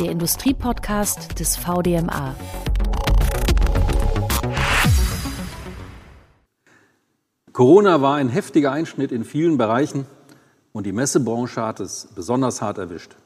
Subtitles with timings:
[0.00, 2.34] der Industriepodcast des VDMA.
[7.52, 10.04] Corona war ein heftiger Einschnitt in vielen Bereichen
[10.72, 13.16] und die Messebranche hat es besonders hart erwischt.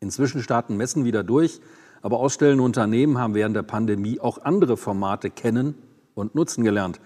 [0.00, 1.60] Inzwischen starten Messen wieder durch,
[2.00, 5.74] aber ausstellende Unternehmen haben während der Pandemie auch andere Formate kennen
[6.14, 7.00] und nutzen gelernt.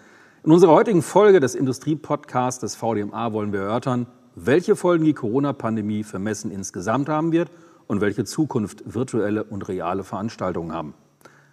[0.44, 4.06] In unserer heutigen Folge des Industriepodcasts des VDMA wollen wir erörtern,
[4.36, 7.50] welche Folgen die Corona-Pandemie für Messen insgesamt haben wird
[7.88, 10.94] und welche Zukunft virtuelle und reale Veranstaltungen haben.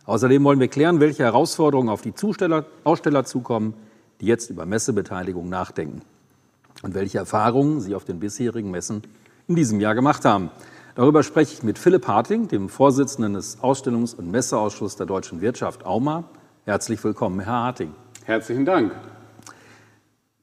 [0.05, 3.73] Außerdem wollen wir klären, welche Herausforderungen auf die Zusteller, Aussteller zukommen,
[4.21, 6.03] die jetzt über Messebeteiligung nachdenken
[6.83, 9.01] und welche Erfahrungen sie auf den bisherigen Messen
[9.47, 10.51] in diesem Jahr gemacht haben.
[10.93, 15.85] Darüber spreche ich mit Philipp Harting, dem Vorsitzenden des Ausstellungs- und Messeausschusses der deutschen Wirtschaft
[15.85, 16.25] AUMA.
[16.65, 17.93] Herzlich willkommen, Herr Harting.
[18.25, 18.93] Herzlichen Dank.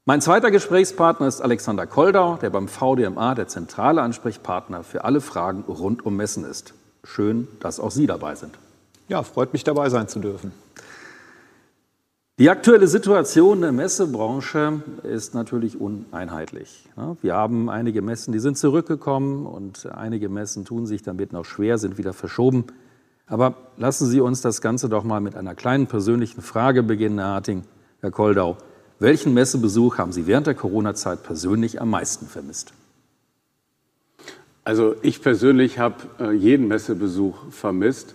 [0.05, 5.63] Mein zweiter Gesprächspartner ist Alexander Koldau, der beim VDMA der zentrale Ansprechpartner für alle Fragen
[5.69, 6.75] rund um Messen ist.
[7.05, 8.59] Schön, dass auch Sie dabei sind.
[9.07, 10.51] Ja, freut mich dabei sein zu dürfen.
[12.41, 16.89] Die aktuelle Situation der Messebranche ist natürlich uneinheitlich.
[17.21, 21.79] Wir haben einige Messen, die sind zurückgekommen und einige Messen tun sich damit noch schwer,
[21.79, 22.65] sind wieder verschoben.
[23.29, 27.29] Aber lassen Sie uns das Ganze doch mal mit einer kleinen persönlichen Frage beginnen, Herr
[27.29, 27.63] Harting,
[28.01, 28.57] Herr Koldau.
[29.03, 32.73] Welchen Messebesuch haben Sie während der Corona-Zeit persönlich am meisten vermisst?
[34.63, 38.15] Also ich persönlich habe äh, jeden Messebesuch vermisst,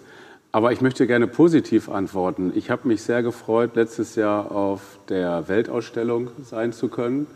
[0.54, 2.54] aber ich möchte gerne positiv antworten.
[2.56, 7.28] Ich habe mich sehr gefreut, letztes Jahr auf der Weltausstellung sein zu können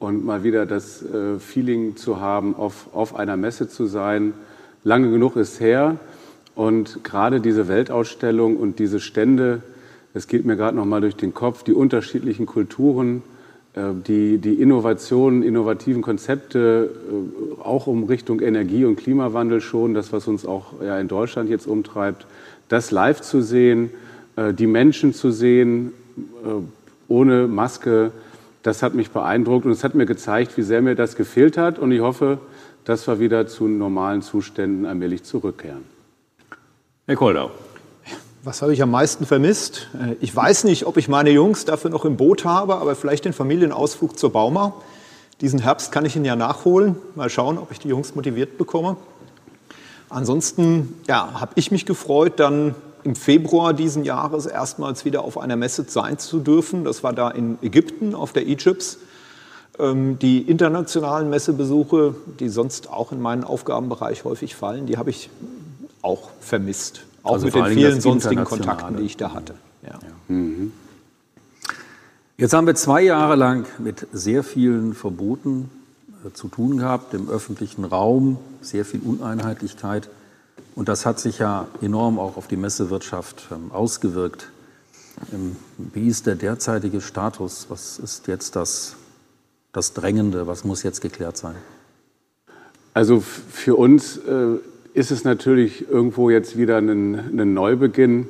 [0.00, 4.34] und mal wieder das äh, Feeling zu haben, auf, auf einer Messe zu sein.
[4.82, 6.00] Lange genug ist her
[6.56, 9.62] und gerade diese Weltausstellung und diese Stände,
[10.14, 13.22] es geht mir gerade noch mal durch den Kopf, die unterschiedlichen Kulturen,
[13.74, 20.12] äh, die, die Innovationen, innovativen Konzepte, äh, auch um Richtung Energie- und Klimawandel schon, das,
[20.12, 22.26] was uns auch ja, in Deutschland jetzt umtreibt,
[22.68, 23.90] das live zu sehen,
[24.36, 25.92] äh, die Menschen zu sehen,
[27.06, 28.10] ohne Maske,
[28.64, 31.78] das hat mich beeindruckt und es hat mir gezeigt, wie sehr mir das gefehlt hat.
[31.78, 32.38] Und ich hoffe,
[32.84, 35.84] dass wir wieder zu normalen Zuständen allmählich zurückkehren.
[37.06, 37.50] Herr Koldau.
[38.48, 39.88] Was habe ich am meisten vermisst?
[39.92, 43.26] Äh, ich weiß nicht, ob ich meine Jungs dafür noch im Boot habe, aber vielleicht
[43.26, 44.72] den Familienausflug zur Bauma.
[45.42, 46.96] Diesen Herbst kann ich ihn ja nachholen.
[47.14, 48.96] Mal schauen, ob ich die Jungs motiviert bekomme.
[50.08, 55.56] Ansonsten ja, habe ich mich gefreut, dann im Februar diesen Jahres erstmals wieder auf einer
[55.56, 56.84] Messe sein zu dürfen.
[56.84, 58.96] Das war da in Ägypten auf der Egypts.
[59.78, 65.28] Ähm, die internationalen Messebesuche, die sonst auch in meinen Aufgabenbereich häufig fallen, die habe ich
[66.00, 67.02] auch vermisst.
[67.28, 69.54] Auch also mit den vielen sonstigen Kontakten, die ich da hatte.
[69.82, 69.90] Ja.
[69.90, 70.34] Ja.
[70.34, 70.72] Mhm.
[72.36, 75.70] Jetzt haben wir zwei Jahre lang mit sehr vielen Verboten
[76.24, 80.08] äh, zu tun gehabt im öffentlichen Raum, sehr viel Uneinheitlichkeit.
[80.74, 84.50] Und das hat sich ja enorm auch auf die Messewirtschaft ähm, ausgewirkt.
[85.32, 87.66] Ähm, wie ist der derzeitige Status?
[87.68, 88.94] Was ist jetzt das,
[89.72, 90.46] das Drängende?
[90.46, 91.56] Was muss jetzt geklärt sein?
[92.94, 94.58] Also für uns äh,
[94.98, 98.26] ist es natürlich irgendwo jetzt wieder ein, ein Neubeginn.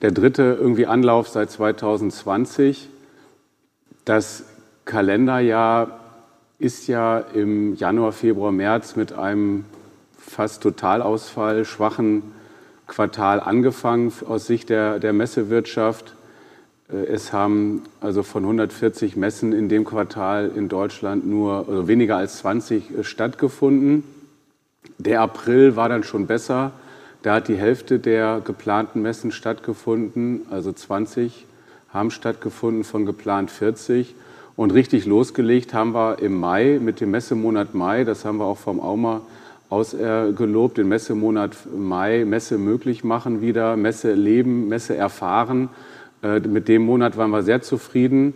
[0.00, 2.88] Der dritte irgendwie Anlauf seit 2020.
[4.04, 4.44] Das
[4.84, 5.98] Kalenderjahr
[6.60, 9.64] ist ja im Januar, Februar, März mit einem
[10.16, 12.22] fast Totalausfall, schwachen
[12.86, 16.14] Quartal angefangen aus Sicht der, der Messewirtschaft.
[16.92, 22.18] Äh, es haben also von 140 Messen in dem Quartal in Deutschland nur also weniger
[22.18, 24.04] als 20 äh, stattgefunden.
[24.98, 26.72] Der April war dann schon besser.
[27.22, 31.46] Da hat die Hälfte der geplanten Messen stattgefunden, also 20
[31.94, 34.14] haben stattgefunden von geplant 40.
[34.56, 38.58] Und richtig losgelegt haben wir im Mai mit dem Messemonat Mai, das haben wir auch
[38.58, 39.22] vom AUMA
[39.70, 45.70] aus äh, gelobt, den Messemonat Mai, Messe möglich machen wieder, Messe leben, Messe erfahren.
[46.22, 48.34] Äh, mit dem Monat waren wir sehr zufrieden.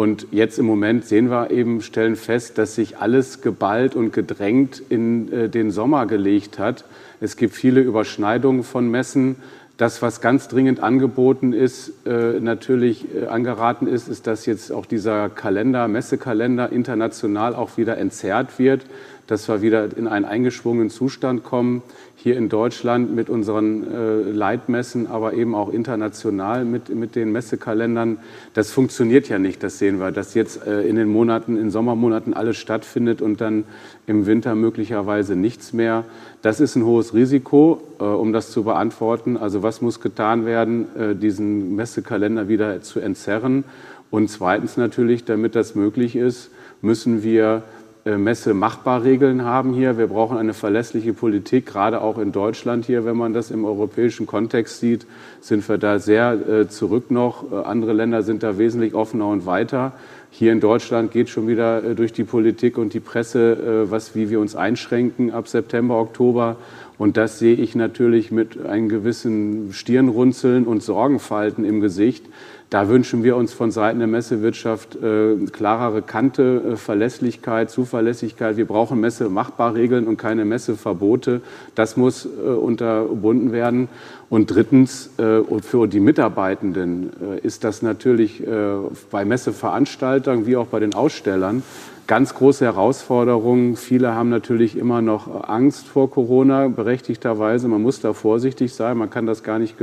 [0.00, 4.82] Und jetzt im Moment sehen wir eben, stellen fest, dass sich alles geballt und gedrängt
[4.88, 6.86] in äh, den Sommer gelegt hat.
[7.20, 9.36] Es gibt viele Überschneidungen von Messen.
[9.76, 14.86] Das, was ganz dringend angeboten ist, äh, natürlich äh, angeraten ist, ist, dass jetzt auch
[14.86, 18.86] dieser Kalender, Messekalender international auch wieder entzerrt wird
[19.30, 21.82] dass wir wieder in einen eingeschwungenen Zustand kommen,
[22.22, 28.18] hier in Deutschland mit unseren äh, Leitmessen, aber eben auch international mit, mit den Messekalendern.
[28.52, 32.34] Das funktioniert ja nicht, das sehen wir, dass jetzt äh, in den Monaten, in Sommermonaten
[32.34, 33.64] alles stattfindet und dann
[34.06, 36.04] im Winter möglicherweise nichts mehr.
[36.42, 39.38] Das ist ein hohes Risiko, äh, um das zu beantworten.
[39.38, 43.64] Also was muss getan werden, äh, diesen Messekalender wieder zu entzerren?
[44.10, 46.50] Und zweitens natürlich, damit das möglich ist,
[46.82, 47.62] müssen wir
[48.06, 49.98] äh, Messe-Machbarregeln haben hier.
[49.98, 54.26] Wir brauchen eine verlässliche Politik, gerade auch in Deutschland hier, wenn man das im europäischen
[54.26, 55.06] Kontext sieht,
[55.40, 57.52] sind wir da sehr äh, zurück noch.
[57.52, 59.92] Äh, andere Länder sind da wesentlich offener und weiter.
[60.30, 64.38] Hier in Deutschland geht schon wieder durch die Politik und die Presse, was, wie wir
[64.38, 66.54] uns einschränken ab September, Oktober.
[66.98, 72.24] Und das sehe ich natürlich mit einem gewissen Stirnrunzeln und Sorgenfalten im Gesicht,
[72.70, 78.56] da wünschen wir uns von Seiten der Messewirtschaft äh, klarere Kante, äh, Verlässlichkeit, Zuverlässigkeit.
[78.56, 81.40] Wir brauchen Messe-Machbarregeln und keine Messeverbote.
[81.74, 83.88] Das muss äh, unterbunden werden.
[84.28, 88.76] Und drittens, äh, für die Mitarbeitenden äh, ist das natürlich äh,
[89.10, 91.64] bei Messeveranstaltern wie auch bei den Ausstellern
[92.10, 93.76] ganz große Herausforderung.
[93.76, 97.68] Viele haben natürlich immer noch Angst vor Corona, berechtigterweise.
[97.68, 98.98] Man muss da vorsichtig sein.
[98.98, 99.76] Man kann das gar nicht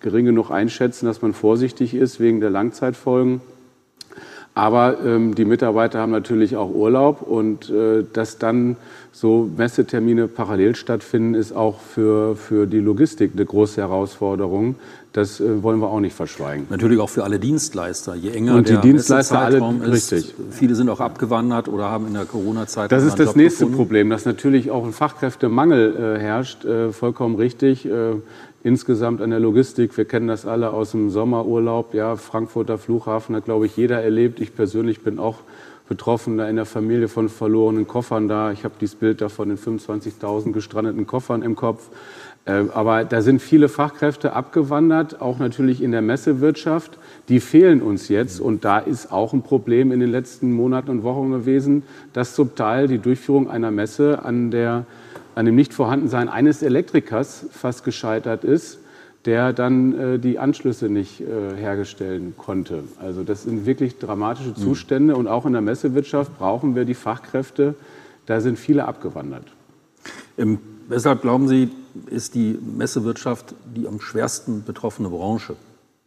[0.00, 3.42] gering genug einschätzen, dass man vorsichtig ist wegen der Langzeitfolgen.
[4.54, 8.76] Aber ähm, die Mitarbeiter haben natürlich auch Urlaub und äh, dass dann
[9.12, 14.74] so Messetermine parallel stattfinden, ist auch für, für die Logistik eine große Herausforderung.
[15.18, 16.68] Das äh, wollen wir auch nicht verschweigen.
[16.70, 18.14] Natürlich auch für alle Dienstleister.
[18.14, 19.58] Je enger und die der Dienstleister alle,
[19.90, 20.34] ist, richtig.
[20.50, 22.92] viele sind auch abgewandert oder haben in der Corona-Zeit.
[22.92, 23.76] Das ist das Job nächste gefunden.
[23.76, 26.64] Problem, dass natürlich auch ein Fachkräftemangel äh, herrscht.
[26.64, 27.84] Äh, vollkommen richtig.
[27.84, 28.12] Äh,
[28.62, 29.96] insgesamt an der Logistik.
[29.96, 31.94] Wir kennen das alle aus dem Sommerurlaub.
[31.94, 34.38] Ja, Frankfurter Flughafen hat, glaube ich, jeder erlebt.
[34.38, 35.38] Ich persönlich bin auch
[35.88, 38.52] betroffen, da in der Familie von verlorenen Koffern da.
[38.52, 41.88] Ich habe dieses Bild da von den 25.000 gestrandeten Koffern im Kopf.
[42.48, 46.98] Äh, aber da sind viele Fachkräfte abgewandert, auch natürlich in der Messewirtschaft.
[47.28, 48.40] Die fehlen uns jetzt.
[48.40, 51.82] Und da ist auch ein Problem in den letzten Monaten und Wochen gewesen,
[52.14, 54.86] dass zum Teil die Durchführung einer Messe an der
[55.34, 58.80] an dem Nichtvorhandensein eines Elektrikers fast gescheitert ist,
[59.24, 62.82] der dann äh, die Anschlüsse nicht äh, herstellen konnte.
[63.00, 64.56] Also das sind wirklich dramatische hm.
[64.56, 67.76] Zustände und auch in der Messewirtschaft brauchen wir die Fachkräfte.
[68.26, 69.44] Da sind viele abgewandert.
[70.36, 70.58] Ähm,
[70.88, 71.68] weshalb glauben Sie,
[72.06, 75.56] ist die Messewirtschaft die am schwersten betroffene Branche?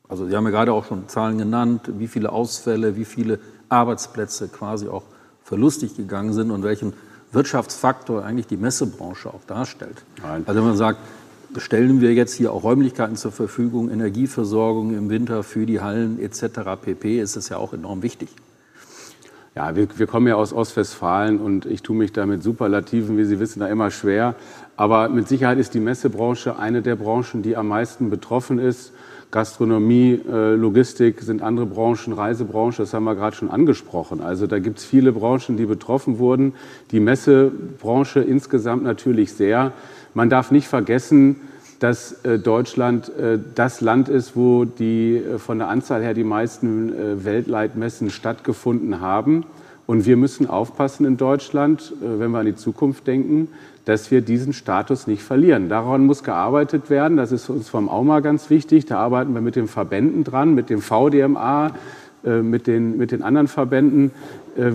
[0.08, 3.40] Also Sie haben ja gerade auch schon Zahlen genannt, wie viele Ausfälle, wie viele
[3.70, 5.04] Arbeitsplätze quasi auch
[5.44, 6.94] verlustig gegangen sind und welchen
[7.32, 10.04] Wirtschaftsfaktor eigentlich die Messebranche auch darstellt.
[10.22, 10.44] Nein.
[10.46, 11.00] Also wenn man sagt,
[11.58, 16.62] stellen wir jetzt hier auch Räumlichkeiten zur Verfügung, Energieversorgung im Winter für die Hallen etc.
[16.82, 18.30] pp, ist es ja auch enorm wichtig.
[19.54, 23.26] Ja, wir, wir, kommen ja aus Ostwestfalen und ich tue mich da mit Superlativen, wie
[23.26, 24.36] Sie wissen, da immer schwer.
[24.82, 28.94] Aber mit Sicherheit ist die Messebranche eine der Branchen, die am meisten betroffen ist.
[29.30, 34.22] Gastronomie, äh, Logistik sind andere Branchen, Reisebranche, das haben wir gerade schon angesprochen.
[34.22, 36.54] Also da gibt es viele Branchen, die betroffen wurden.
[36.90, 39.72] Die Messebranche insgesamt natürlich sehr.
[40.16, 41.36] Man darf nicht vergessen,
[41.78, 47.24] dass äh, Deutschland äh, das Land ist, wo die von der Anzahl her die meisten
[47.24, 49.46] Weltleitmessen stattgefunden haben.
[49.86, 53.50] Und wir müssen aufpassen in Deutschland, wenn wir an die Zukunft denken,
[53.86, 55.70] dass wir diesen Status nicht verlieren.
[55.70, 57.18] Daran muss gearbeitet werden.
[57.18, 58.86] Das ist uns vom AUMA ganz wichtig.
[58.86, 61.72] Da arbeiten wir mit den Verbänden dran, mit dem VDMA,
[62.24, 64.12] äh, mit den, mit den anderen Verbänden.
[64.56, 64.72] Äh,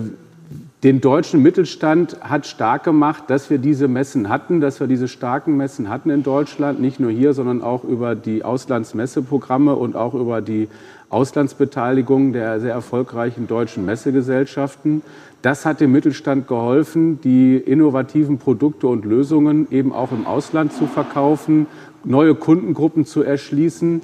[0.83, 5.57] den deutschen Mittelstand hat stark gemacht, dass wir diese Messen hatten, dass wir diese starken
[5.57, 10.41] Messen hatten in Deutschland, nicht nur hier, sondern auch über die Auslandsmesseprogramme und auch über
[10.41, 10.67] die
[11.09, 15.01] Auslandsbeteiligung der sehr erfolgreichen deutschen Messegesellschaften.
[15.41, 20.87] Das hat dem Mittelstand geholfen, die innovativen Produkte und Lösungen eben auch im Ausland zu
[20.87, 21.67] verkaufen,
[22.03, 24.01] neue Kundengruppen zu erschließen.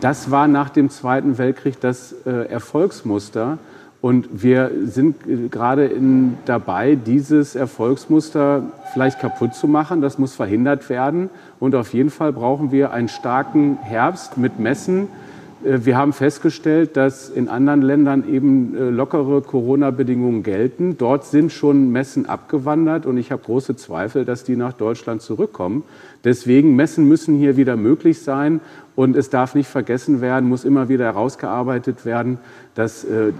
[0.00, 3.58] Das war nach dem Zweiten Weltkrieg das äh, Erfolgsmuster.
[4.02, 5.90] Und wir sind äh, gerade
[6.44, 10.02] dabei, dieses Erfolgsmuster vielleicht kaputt zu machen.
[10.02, 11.30] Das muss verhindert werden.
[11.58, 15.08] Und auf jeden Fall brauchen wir einen starken Herbst mit Messen,
[15.62, 20.98] wir haben festgestellt, dass in anderen Ländern eben äh, lockere Corona-Bedingungen gelten.
[20.98, 25.84] Dort sind schon Messen abgewandert und ich habe große Zweifel, dass die nach Deutschland zurückkommen.
[26.24, 28.60] Deswegen Messen müssen hier wieder möglich sein
[28.96, 32.38] und es darf nicht vergessen werden, muss immer wieder herausgearbeitet werden,
[32.74, 33.32] dass, äh,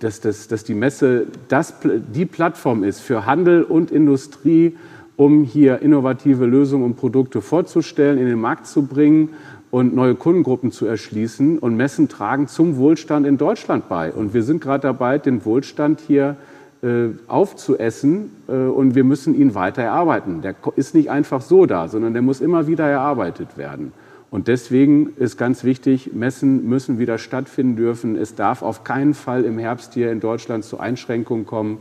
[0.00, 1.74] dass, dass, dass die Messe das,
[2.14, 4.74] die Plattform ist für Handel und Industrie,
[5.16, 9.30] um hier innovative Lösungen und Produkte vorzustellen, in den Markt zu bringen
[9.70, 11.58] und neue Kundengruppen zu erschließen.
[11.58, 14.12] Und Messen tragen zum Wohlstand in Deutschland bei.
[14.12, 16.36] Und wir sind gerade dabei, den Wohlstand hier
[16.82, 20.42] äh, aufzuessen äh, und wir müssen ihn weiter erarbeiten.
[20.42, 23.92] Der ist nicht einfach so da, sondern der muss immer wieder erarbeitet werden.
[24.30, 28.14] Und deswegen ist ganz wichtig, Messen müssen wieder stattfinden dürfen.
[28.14, 31.78] Es darf auf keinen Fall im Herbst hier in Deutschland zu Einschränkungen kommen,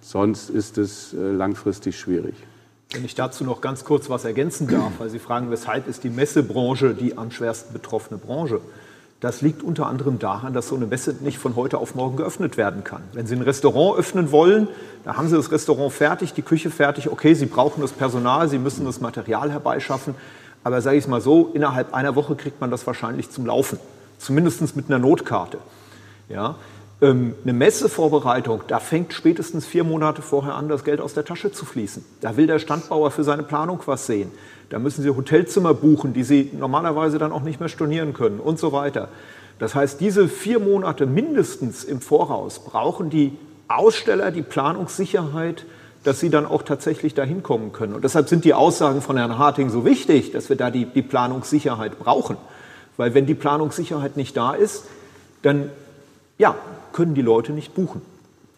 [0.00, 2.34] sonst ist es äh, langfristig schwierig.
[2.94, 6.10] Wenn ich dazu noch ganz kurz was ergänzen darf, weil Sie fragen, weshalb ist die
[6.10, 8.60] Messebranche die am schwersten betroffene Branche?
[9.20, 12.56] Das liegt unter anderem daran, dass so eine Messe nicht von heute auf morgen geöffnet
[12.58, 13.02] werden kann.
[13.12, 14.68] Wenn Sie ein Restaurant öffnen wollen,
[15.04, 18.58] da haben Sie das Restaurant fertig, die Küche fertig, okay, Sie brauchen das Personal, Sie
[18.58, 20.14] müssen das Material herbeischaffen,
[20.62, 23.78] aber sage ich es mal so, innerhalb einer Woche kriegt man das wahrscheinlich zum Laufen,
[24.18, 25.58] zumindest mit einer Notkarte.
[26.28, 26.56] Ja?
[27.02, 31.50] Ähm, eine Messevorbereitung, da fängt spätestens vier Monate vorher an, das Geld aus der Tasche
[31.50, 32.04] zu fließen.
[32.20, 34.30] Da will der Standbauer für seine Planung was sehen.
[34.70, 38.60] Da müssen Sie Hotelzimmer buchen, die Sie normalerweise dann auch nicht mehr stornieren können und
[38.60, 39.08] so weiter.
[39.58, 45.66] Das heißt, diese vier Monate mindestens im Voraus brauchen die Aussteller die Planungssicherheit,
[46.04, 47.94] dass sie dann auch tatsächlich dahin kommen können.
[47.94, 51.02] Und deshalb sind die Aussagen von Herrn Harting so wichtig, dass wir da die, die
[51.02, 52.36] Planungssicherheit brauchen.
[52.96, 54.84] Weil wenn die Planungssicherheit nicht da ist,
[55.42, 55.70] dann
[56.38, 56.56] ja,
[56.92, 58.02] können die Leute nicht buchen.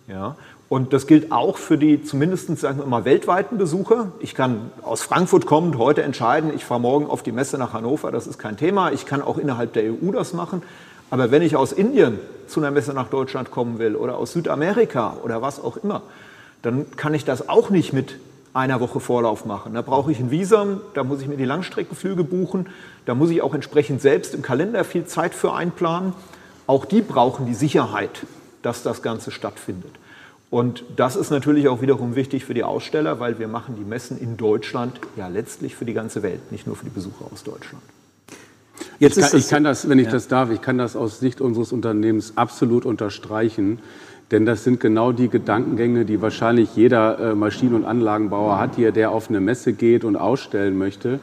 [0.08, 0.36] Ja?
[0.68, 4.12] Und das gilt auch für die zumindest sagen wir mal weltweiten Besucher.
[4.20, 8.10] Ich kann aus Frankfurt kommend heute entscheiden, ich fahre morgen auf die Messe nach Hannover,
[8.10, 8.90] das ist kein Thema.
[8.90, 10.62] Ich kann auch innerhalb der EU das machen.
[11.10, 15.16] Aber wenn ich aus Indien zu einer Messe nach Deutschland kommen will oder aus Südamerika
[15.22, 16.02] oder was auch immer,
[16.62, 18.16] dann kann ich das auch nicht mit
[18.54, 19.74] einer Woche Vorlauf machen.
[19.74, 22.68] Da brauche ich ein Visum, da muss ich mir die Langstreckenflüge buchen,
[23.04, 26.14] da muss ich auch entsprechend selbst im Kalender viel Zeit für einplanen.
[26.66, 28.26] Auch die brauchen die Sicherheit,
[28.62, 29.92] dass das Ganze stattfindet.
[30.50, 34.18] Und das ist natürlich auch wiederum wichtig für die Aussteller, weil wir machen die Messen
[34.18, 37.82] in Deutschland ja letztlich für die ganze Welt, nicht nur für die Besucher aus Deutschland.
[38.98, 40.12] Jetzt ich, kann, ich kann das, wenn ich ja.
[40.12, 43.80] das darf, ich kann das aus Sicht unseres Unternehmens absolut unterstreichen.
[44.30, 48.90] Denn das sind genau die Gedankengänge, die wahrscheinlich jeder äh, Maschinen- und Anlagenbauer hat hier,
[48.90, 51.20] der auf eine Messe geht und ausstellen möchte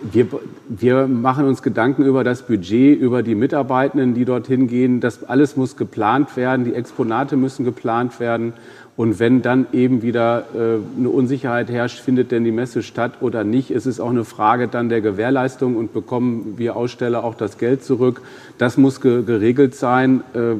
[0.00, 0.26] wir,
[0.68, 5.00] wir machen uns Gedanken über das Budget, über die Mitarbeitenden, die dorthin gehen.
[5.00, 8.52] Das alles muss geplant werden, die Exponate müssen geplant werden.
[8.96, 13.44] Und wenn dann eben wieder äh, eine Unsicherheit herrscht, findet denn die Messe statt oder
[13.44, 17.58] nicht, ist es auch eine Frage dann der Gewährleistung und bekommen wir Aussteller auch das
[17.58, 18.22] Geld zurück.
[18.56, 20.22] Das muss ge geregelt sein.
[20.32, 20.54] Äh,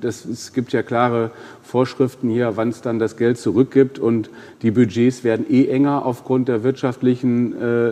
[0.00, 1.32] das, es gibt ja klare
[1.64, 4.30] Vorschriften hier, wann es dann das Geld zurückgibt und
[4.62, 7.90] die Budgets werden eh enger aufgrund der wirtschaftlichen, äh,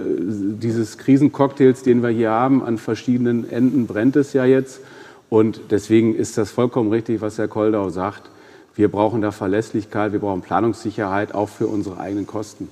[0.63, 2.63] dieses Krisencocktails, den wir hier haben.
[2.63, 4.81] An verschiedenen Enden brennt es ja jetzt.
[5.29, 8.31] Und deswegen ist das vollkommen richtig, was Herr Koldau sagt
[8.79, 12.69] wir brauchen da Verlässlichkeit, wir brauchen Planungssicherheit, auch für unsere eigenen Kosten.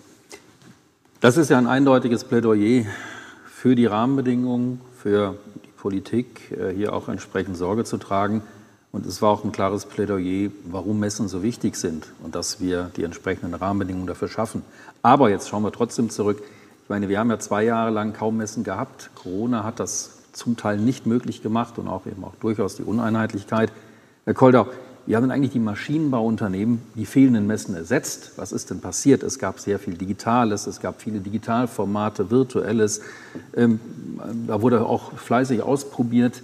[1.21, 2.85] Das ist ja ein eindeutiges Plädoyer
[3.45, 5.35] für die Rahmenbedingungen, für
[5.65, 8.43] die Politik, äh, hier auch entsprechend Sorge zu tragen.
[8.93, 12.93] Und es war auch ein klares Plädoyer, warum Messen so wichtig sind und dass wir
[12.97, 14.63] die entsprechenden Rahmenbedingungen dafür schaffen.
[15.03, 16.41] Aber jetzt schauen wir trotzdem zurück.
[16.85, 19.11] Ich meine, wir haben ja zwei Jahre lang kaum Messen gehabt.
[19.17, 23.73] Corona hat das zum Teil nicht möglich gemacht und auch eben auch durchaus die Uneinheitlichkeit.
[24.25, 24.69] Herr Koldau,
[25.07, 28.33] wie haben denn eigentlich die Maschinenbauunternehmen die fehlenden Messen ersetzt?
[28.37, 29.23] Was ist denn passiert?
[29.23, 33.01] Es gab sehr viel Digitales, es gab viele Digitalformate, Virtuelles.
[33.57, 33.79] Ähm,
[34.49, 36.43] da wurde auch fleißig ausprobiert.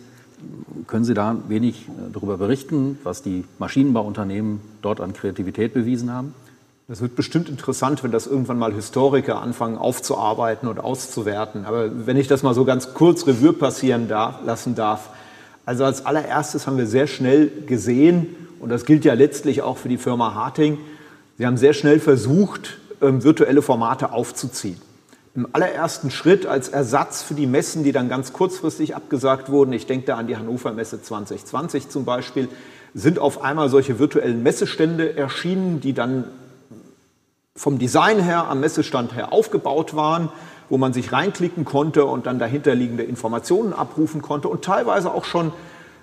[0.86, 6.34] Können Sie da wenig äh, darüber berichten, was die Maschinenbauunternehmen dort an Kreativität bewiesen haben?
[6.86, 11.64] Das wird bestimmt interessant, wenn das irgendwann mal Historiker anfangen aufzuarbeiten und auszuwerten.
[11.64, 15.08] Aber wenn ich das mal so ganz kurz Revue passieren darf, lassen darf.
[15.64, 19.88] Also als allererstes haben wir sehr schnell gesehen, und das gilt ja letztlich auch für
[19.88, 20.78] die Firma Harting,
[21.36, 24.80] sie haben sehr schnell versucht, ähm, virtuelle Formate aufzuziehen.
[25.34, 29.86] Im allerersten Schritt als Ersatz für die Messen, die dann ganz kurzfristig abgesagt wurden, ich
[29.86, 32.48] denke da an die Hannover Messe 2020 zum Beispiel,
[32.94, 36.24] sind auf einmal solche virtuellen Messestände erschienen, die dann
[37.56, 40.28] vom Design her am Messestand her aufgebaut waren,
[40.68, 45.52] wo man sich reinklicken konnte und dann dahinterliegende Informationen abrufen konnte und teilweise auch schon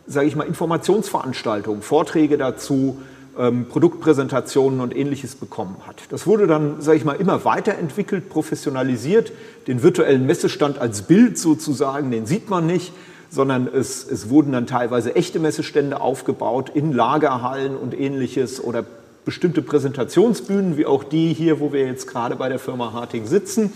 [0.07, 2.97] sage ich mal, Informationsveranstaltungen, Vorträge dazu,
[3.37, 5.95] ähm, Produktpräsentationen und ähnliches bekommen hat.
[6.09, 9.31] Das wurde dann, sage ich mal, immer weiterentwickelt, professionalisiert.
[9.67, 12.91] Den virtuellen Messestand als Bild sozusagen, den sieht man nicht,
[13.29, 18.83] sondern es, es wurden dann teilweise echte Messestände aufgebaut in Lagerhallen und ähnliches oder
[19.25, 23.71] bestimmte Präsentationsbühnen, wie auch die hier, wo wir jetzt gerade bei der Firma Harting sitzen,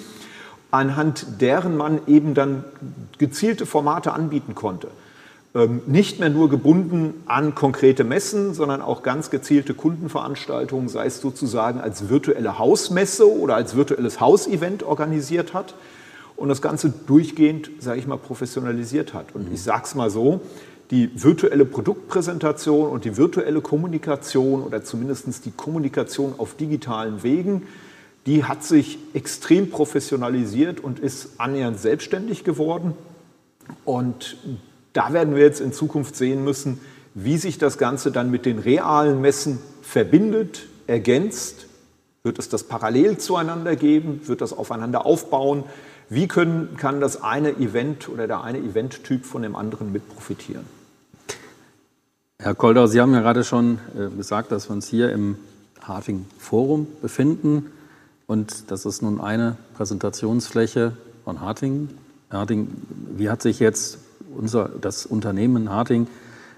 [0.72, 2.64] anhand deren man eben dann
[3.20, 4.88] gezielte Formate anbieten konnte.
[5.56, 11.22] Ähm, nicht mehr nur gebunden an konkrete Messen, sondern auch ganz gezielte Kundenveranstaltungen, sei es
[11.22, 15.76] sozusagen als virtuelle Hausmesse oder als virtuelles Hausevent organisiert hat
[16.38, 19.36] und das Ganze durchgehend, sage ich mal, professionalisiert hat.
[19.36, 20.42] Und ich sage es mal so,
[20.90, 27.64] die virtuelle Produktpräsentation und die virtuelle Kommunikation oder zumindest die Kommunikation auf digitalen Wegen,
[28.26, 32.94] die hat sich extrem professionalisiert und ist annähernd selbstständig geworden.
[33.86, 34.38] Und
[34.94, 36.80] da werden wir jetzt in Zukunft sehen müssen,
[37.14, 41.68] wie sich das Ganze dann mit den realen Messen verbindet, ergänzt.
[42.24, 44.22] Wird es das parallel zueinander geben?
[44.26, 45.64] Wird das aufeinander aufbauen?
[46.10, 50.66] Wie können, kann das eine Event oder der eine Eventtyp von dem anderen mit profitieren?
[52.40, 55.38] Herr Koldau, Sie haben ja gerade schon äh, gesagt, dass wir uns hier im
[55.82, 57.72] Harting Forum befinden.
[58.28, 61.90] Und das ist nun eine Präsentationsfläche von Harting.
[62.32, 62.70] Harting,
[63.16, 64.00] wie hat sich jetzt
[64.38, 66.08] unser, das Unternehmen Harting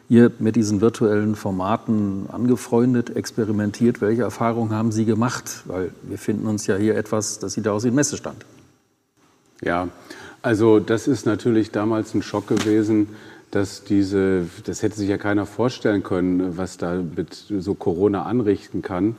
[0.07, 4.01] hier mit diesen virtuellen Formaten angefreundet, experimentiert?
[4.01, 5.63] Welche Erfahrungen haben Sie gemacht?
[5.65, 8.45] Weil wir finden uns ja hier etwas, das sieht aus wie ein Messestand.
[9.61, 9.89] Ja,
[10.41, 13.07] also das ist natürlich damals ein Schock gewesen,
[13.51, 18.81] dass diese, das hätte sich ja keiner vorstellen können, was da mit so Corona anrichten
[18.81, 19.15] kann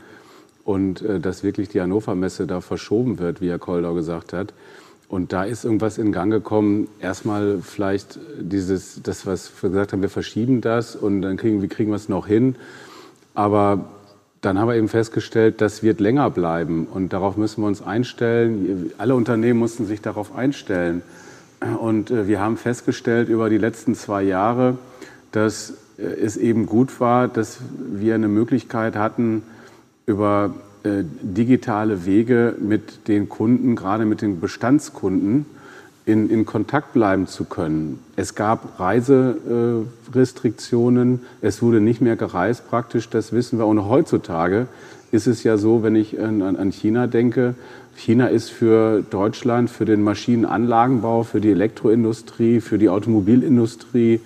[0.65, 4.53] und äh, dass wirklich die Hannover Messe da verschoben wird, wie Herr Koldau gesagt hat.
[5.09, 6.89] Und da ist irgendwas in Gang gekommen.
[7.01, 11.69] Erstmal vielleicht dieses, das, was wir gesagt haben, wir verschieben das und dann kriegen, wie
[11.69, 12.57] kriegen wir es noch hin.
[13.35, 13.85] Aber
[14.41, 18.93] dann haben wir eben festgestellt, das wird länger bleiben und darauf müssen wir uns einstellen.
[18.99, 21.03] Alle Unternehmen mussten sich darauf einstellen.
[21.81, 24.77] Und äh, wir haben festgestellt über die letzten zwei Jahre,
[25.33, 29.43] dass äh, es eben gut war, dass wir eine Möglichkeit hatten,
[30.05, 30.55] über
[31.05, 35.47] digitale Wege mit den Kunden, gerade mit den Bestandskunden,
[36.05, 37.99] in, in Kontakt bleiben zu können.
[38.15, 43.67] Es gab Reiserestriktionen, es wurde nicht mehr gereist praktisch, das wissen wir.
[43.67, 44.69] Und heutzutage
[45.11, 47.57] ist es ja so, wenn ich an, an China denke,
[47.97, 54.21] China ist für Deutschland, für den Maschinenanlagenbau, für die Elektroindustrie, für die Automobilindustrie,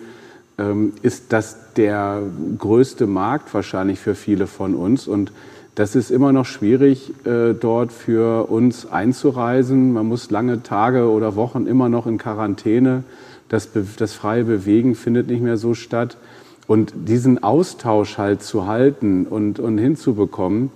[0.59, 2.23] ähm, ist das der
[2.59, 5.07] größte Markt wahrscheinlich für viele von uns.
[5.07, 5.33] Und
[5.80, 9.94] das ist immer noch schwierig, äh, dort für uns einzureisen.
[9.94, 13.02] Man muss lange Tage oder Wochen immer noch in Quarantäne.
[13.49, 16.18] Das, das freie Bewegen findet nicht mehr so statt.
[16.66, 20.70] Und diesen Austausch halt zu halten und, und hinzubekommen,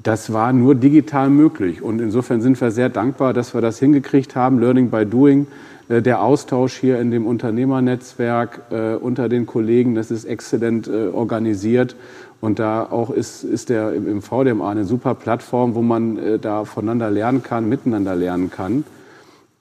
[0.00, 1.82] das war nur digital möglich.
[1.82, 4.60] Und insofern sind wir sehr dankbar, dass wir das hingekriegt haben.
[4.60, 5.48] Learning by Doing,
[5.88, 11.96] äh, der Austausch hier in dem Unternehmernetzwerk äh, unter den Kollegen, das ist exzellent organisiert.
[12.44, 16.66] Und da auch ist, ist der im VDMA eine super Plattform, wo man äh, da
[16.66, 18.84] voneinander lernen kann, miteinander lernen kann.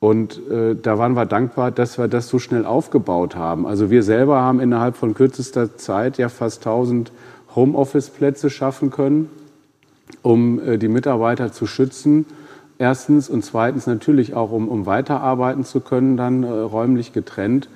[0.02, 3.66] Und äh, da waren wir dankbar, dass wir das so schnell aufgebaut haben.
[3.66, 7.14] Also wir selber haben innerhalb von kürzester Zeit ja fast 1000
[7.56, 9.30] Homeoffice-Plätze schaffen können,
[10.22, 12.26] um äh, die Mitarbeiter zu schützen.
[12.80, 17.70] Erstens und zweitens natürlich auch, um, um weiterarbeiten zu können, dann äh, räumlich getrennt.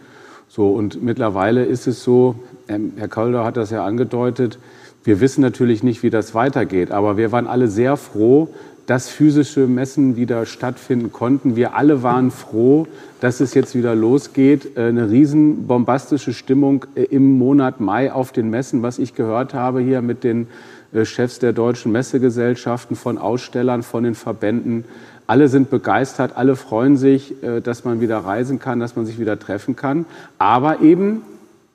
[0.50, 2.36] So, und mittlerweile ist es so,
[2.67, 4.60] ähm, Herr Kölder hat das ja angedeutet,
[5.08, 8.50] wir wissen natürlich nicht, wie das weitergeht, aber wir waren alle sehr froh,
[8.88, 11.56] dass physische Messen wieder stattfinden konnten.
[11.56, 12.88] Wir alle waren froh,
[13.22, 14.76] dass es jetzt wieder losgeht.
[14.76, 19.54] Äh, eine riesen bombastische Stimmung äh, im Monat Mai auf den Messen, was ich gehört
[19.54, 20.48] habe hier mit den
[20.91, 24.84] äh, Chefs der deutschen Messegesellschaften, von Ausstellern, von den Verbänden.
[25.26, 29.38] Alle sind begeistert, alle freuen sich, dass man wieder reisen kann, dass man sich wieder
[29.38, 30.06] treffen kann.
[30.38, 31.22] Aber eben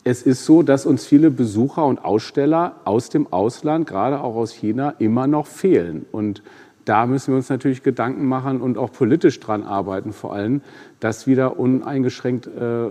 [0.05, 4.53] es ist so, dass uns viele Besucher und Aussteller aus dem Ausland, gerade auch aus
[4.53, 6.07] China, immer noch fehlen.
[6.11, 6.43] Und
[6.85, 10.61] da müssen wir uns natürlich Gedanken machen und auch politisch dran arbeiten, vor allem,
[10.99, 12.89] dass wieder uneingeschränkt äh,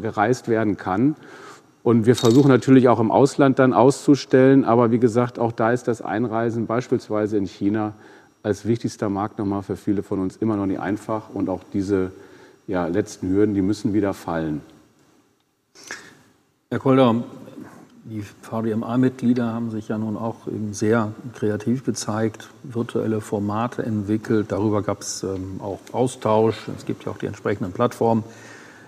[0.00, 1.16] gereist werden kann.
[1.82, 5.86] Und wir versuchen natürlich auch im Ausland dann auszustellen, aber wie gesagt, auch da ist
[5.86, 7.92] das Einreisen beispielsweise in China
[8.42, 11.30] als wichtigster Markt nochmal für viele von uns immer noch nicht einfach.
[11.34, 12.12] Und auch diese
[12.66, 14.62] ja, letzten Hürden, die müssen wieder fallen.
[16.68, 17.22] Herr Kolder,
[18.06, 24.50] die VDMA-Mitglieder haben sich ja nun auch sehr kreativ gezeigt, virtuelle Formate entwickelt.
[24.50, 26.56] Darüber gab es ähm, auch Austausch.
[26.76, 28.24] Es gibt ja auch die entsprechenden Plattformen.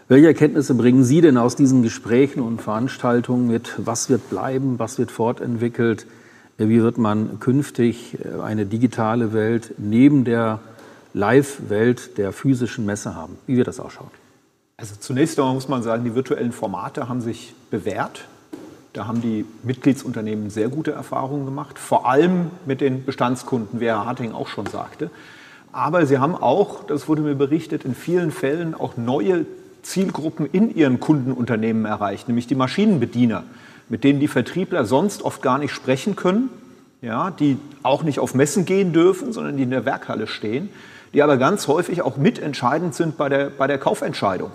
[0.09, 3.75] Welche Erkenntnisse bringen Sie denn aus diesen Gesprächen und Veranstaltungen mit?
[3.77, 4.81] Was wird bleiben?
[4.81, 6.05] Was wird fortentwickelt?
[6.57, 10.59] Wie wird man künftig äh, eine digitale Welt neben der
[11.14, 13.38] Live-Welt der physischen Messe haben?
[13.47, 14.11] Wie wird das ausschauen?
[14.81, 18.27] Also zunächst einmal muss man sagen, die virtuellen Formate haben sich bewährt.
[18.93, 24.07] Da haben die Mitgliedsunternehmen sehr gute Erfahrungen gemacht, vor allem mit den Bestandskunden, wie Herr
[24.07, 25.11] Harting auch schon sagte.
[25.73, 29.47] Aber sie haben auch, das wurde mir berichtet, in vielen Fällen auch neue
[29.83, 33.43] Zielgruppen in ihren Kundenunternehmen erreicht, nämlich die Maschinenbediener,
[33.88, 36.51] mit denen die Vertriebler sonst oft gar nicht sprechen können,
[37.03, 40.69] ja, die auch nicht auf Messen gehen dürfen, sondern die in der Werkhalle stehen,
[41.14, 44.53] die aber ganz häufig auch mitentscheidend sind bei der, bei der Kaufentscheidung.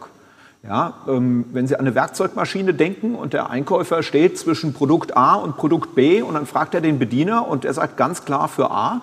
[0.66, 5.36] Ja, ähm, wenn Sie an eine Werkzeugmaschine denken und der Einkäufer steht zwischen Produkt A
[5.36, 8.72] und Produkt B und dann fragt er den Bediener und er sagt ganz klar für
[8.72, 9.02] A,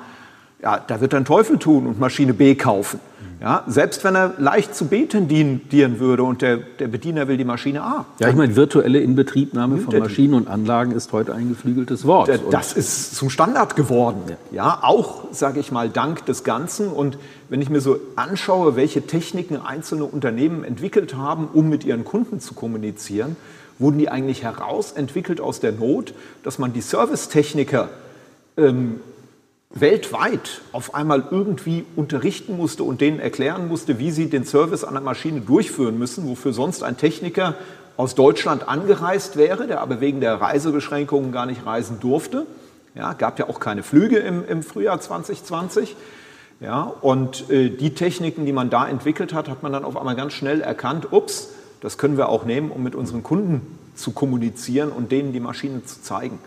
[0.63, 3.01] ja, da wird er einen Teufel tun und Maschine B kaufen.
[3.41, 7.47] Ja, selbst wenn er leicht zu B tendieren würde und der, der Bediener will die
[7.47, 8.05] Maschine A.
[8.19, 12.31] Ja, ich meine, virtuelle Inbetriebnahme von Maschinen und Anlagen ist heute ein geflügeltes Wort.
[12.51, 14.21] Das ist zum Standard geworden.
[14.27, 16.89] Ja, ja auch, sage ich mal, dank des Ganzen.
[16.89, 17.17] Und
[17.49, 22.41] wenn ich mir so anschaue, welche Techniken einzelne Unternehmen entwickelt haben, um mit ihren Kunden
[22.41, 23.37] zu kommunizieren,
[23.79, 27.89] wurden die eigentlich herausentwickelt aus der Not, dass man die Servicetechniker
[28.59, 29.01] ähm,
[29.73, 34.95] weltweit auf einmal irgendwie unterrichten musste und denen erklären musste, wie sie den Service an
[34.95, 37.55] der Maschine durchführen müssen, wofür sonst ein Techniker
[37.97, 42.47] aus Deutschland angereist wäre, der aber wegen der Reisebeschränkungen gar nicht reisen durfte.
[42.97, 45.95] Ja, gab ja auch keine Flüge im, im Frühjahr 2020.
[46.61, 50.17] Ja, und äh, die Techniken, die man da entwickelt hat, hat man dann auf einmal
[50.17, 54.91] ganz schnell erkannt, ups, das können wir auch nehmen, um mit unseren Kunden zu kommunizieren
[54.91, 56.39] und denen die Maschine zu zeigen.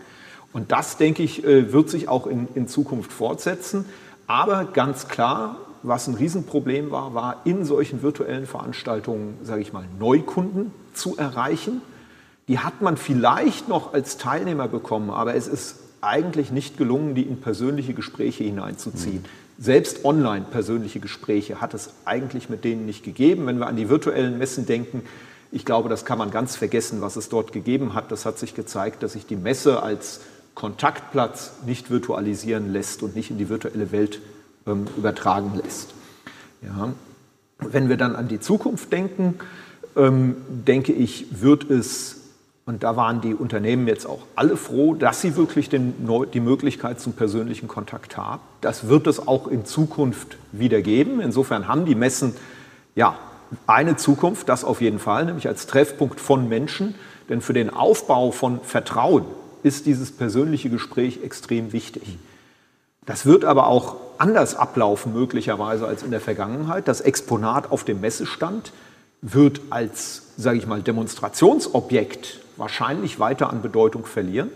[0.54, 3.84] Und das, denke ich, äh, wird sich auch in, in Zukunft fortsetzen.
[4.26, 9.84] Aber ganz klar, was ein Riesenproblem war, war in solchen virtuellen Veranstaltungen, sage ich mal,
[9.98, 11.82] Neukunden zu erreichen.
[12.48, 17.22] Die hat man vielleicht noch als Teilnehmer bekommen, aber es ist eigentlich nicht gelungen, die
[17.22, 19.22] in persönliche Gespräche hineinzuziehen.
[19.22, 19.62] Mhm.
[19.62, 23.46] Selbst online persönliche Gespräche hat es eigentlich mit denen nicht gegeben.
[23.46, 25.02] Wenn wir an die virtuellen Messen denken,
[25.52, 28.10] ich glaube, das kann man ganz vergessen, was es dort gegeben hat.
[28.10, 30.20] Das hat sich gezeigt, dass sich die Messe als
[30.54, 34.20] Kontaktplatz nicht virtualisieren lässt und nicht in die virtuelle Welt
[34.66, 35.94] ähm, übertragen lässt.
[36.62, 36.92] Ja.
[37.58, 39.38] Wenn wir dann an die Zukunft denken,
[39.96, 42.20] ähm, denke ich, wird es,
[42.66, 45.94] und da waren die Unternehmen jetzt auch alle froh, dass sie wirklich den,
[46.32, 48.42] die Möglichkeit zum persönlichen Kontakt haben.
[48.60, 51.20] Das wird es auch in Zukunft wieder geben.
[51.20, 52.34] Insofern haben die Messen
[52.94, 53.16] ja
[53.66, 56.94] eine Zukunft, das auf jeden Fall, nämlich als Treffpunkt von Menschen.
[57.28, 59.24] Denn für den Aufbau von Vertrauen
[59.64, 62.18] ist dieses persönliche Gespräch extrem wichtig.
[63.06, 66.86] Das wird aber auch anders ablaufen möglicherweise als in der Vergangenheit.
[66.86, 68.72] Das Exponat auf dem Messestand
[69.20, 74.50] wird als, sage ich mal, Demonstrationsobjekt wahrscheinlich weiter an Bedeutung verlieren.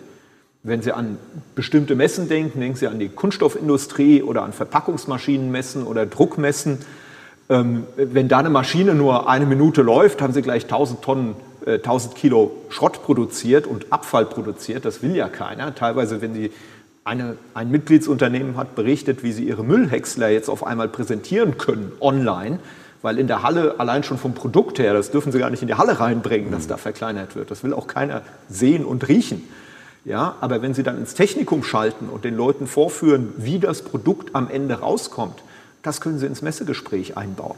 [0.63, 1.19] Wenn Sie an
[1.55, 6.79] bestimmte Messen denken, denken Sie an die Kunststoffindustrie oder an Verpackungsmaschinenmessen oder Druckmessen.
[7.49, 11.37] Ähm, wenn da eine Maschine nur eine Minute läuft, haben Sie gleich 1000 Tonnen
[11.75, 14.85] 1000 äh, Kilo Schrott produziert und Abfall produziert.
[14.85, 15.75] Das will ja keiner.
[15.75, 16.51] Teilweise, wenn Sie
[17.09, 22.59] eine, ein Mitgliedsunternehmen hat berichtet, wie sie ihre Müllhäcksler jetzt auf einmal präsentieren können online,
[23.01, 25.69] weil in der Halle allein schon vom Produkt her, das dürfen sie gar nicht in
[25.69, 27.51] die Halle reinbringen, dass da verkleinert wird.
[27.51, 29.49] Das will auch keiner sehen und riechen.
[30.05, 34.35] Ja, aber wenn sie dann ins Technikum schalten und den Leuten vorführen, wie das Produkt
[34.35, 35.43] am Ende rauskommt,
[35.83, 37.57] das können sie ins Messegespräch einbauen.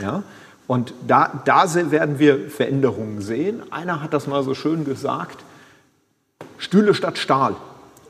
[0.00, 0.22] Ja?
[0.68, 3.62] Und da, da werden wir Veränderungen sehen.
[3.72, 5.38] Einer hat das mal so schön gesagt,
[6.58, 7.56] Stühle statt Stahl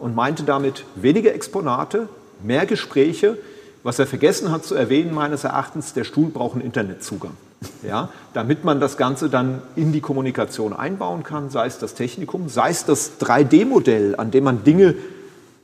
[0.00, 2.08] und meinte damit weniger Exponate,
[2.42, 3.38] mehr Gespräche.
[3.84, 7.36] Was er vergessen hat zu erwähnen, meines Erachtens, der Stuhl braucht einen Internetzugang.
[7.82, 12.48] Ja, damit man das Ganze dann in die Kommunikation einbauen kann, sei es das Technikum,
[12.48, 14.96] sei es das 3D-Modell, an dem man Dinge,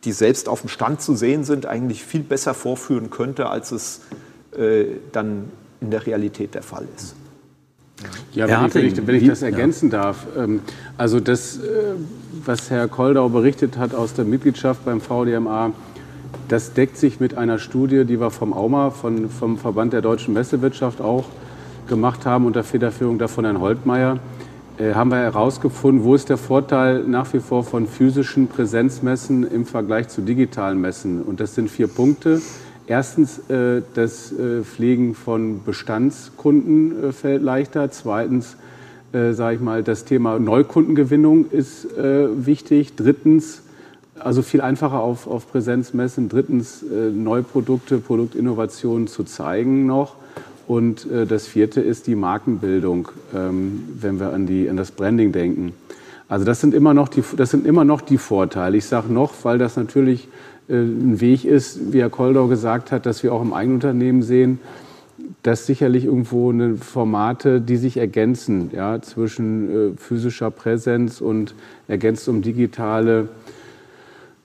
[0.05, 4.01] die selbst auf dem Stand zu sehen sind, eigentlich viel besser vorführen könnte, als es
[4.57, 7.15] äh, dann in der Realität der Fall ist.
[8.33, 10.03] Ja, wenn, ich, wenn, ich, wenn ich, das ergänzen ja.
[10.03, 10.27] darf.
[10.37, 10.61] Ähm,
[10.99, 11.95] also das, äh,
[12.45, 15.73] was Herr Koldau berichtet hat aus der Mitgliedschaft beim VDMA,
[16.49, 20.35] das deckt sich mit einer Studie, die wir vom AUMA, von, vom Verband der deutschen
[20.35, 21.25] Messewirtschaft auch
[21.89, 24.19] gemacht haben, unter Federführung davon Herrn Holtmeier.
[24.77, 29.67] Äh, haben wir herausgefunden, wo ist der Vorteil nach wie vor von physischen Präsenzmessen im
[29.67, 31.23] Vergleich zu digitalen Messen.
[31.23, 32.43] Und das sind vier Punkte.
[32.87, 37.91] Erstens, äh, das äh, Pflegen von Bestandskunden äh, fällt leichter.
[37.91, 38.57] Zweitens,
[39.13, 42.97] sage ich mal, das Thema Neukundengewinnung ist wichtig.
[42.97, 43.63] Drittens,
[44.19, 46.29] also viel einfacher auf, auf Präsenzmessen.
[46.29, 50.17] Drittens, Neuprodukte, Produktinnovationen zu zeigen noch.
[50.67, 55.75] Und das vierte ist die Markenbildung, ähm, wenn wir an, die, an das Branding denken.
[56.27, 58.77] Also das sind immer noch die, das sind immer noch die Vorteile.
[58.77, 60.29] Ich sage noch, weil das natürlich äh,
[60.69, 64.61] ein Weg ist, wie Herr Koldau gesagt hat, dass wir auch im eigenen Unternehmen sehen,
[65.43, 71.55] dass sicherlich irgendwo eine Formate, die sich ergänzen, ja, zwischen äh, physischer Präsenz und
[71.87, 73.29] ergänzt um digitale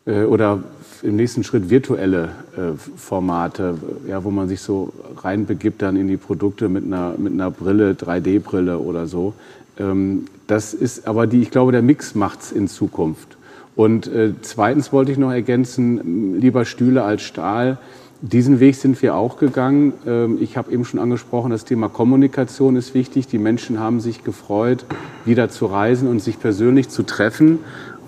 [0.05, 0.61] äh, oder
[1.01, 3.75] im nächsten Schritt virtuelle äh, Formate,
[4.07, 7.93] ja, wo man sich so reinbegibt dann in die Produkte mit einer, mit einer Brille,
[7.93, 9.33] 3D-Brille oder so.
[9.77, 13.37] Ähm, das ist aber die, ich glaube, der Mix macht es in Zukunft.
[13.79, 17.77] Und äh, zweitens wollte ich noch ergänzen, lieber Stühle als Stahl.
[18.21, 19.93] Diesen Weg sind wir auch gegangen.
[20.05, 23.27] Ähm, ich habe eben schon angesprochen, das Thema Kommunikation ist wichtig.
[23.27, 24.83] Die Menschen haben sich gefreut,
[25.23, 27.59] wieder zu reisen und sich persönlich zu treffen.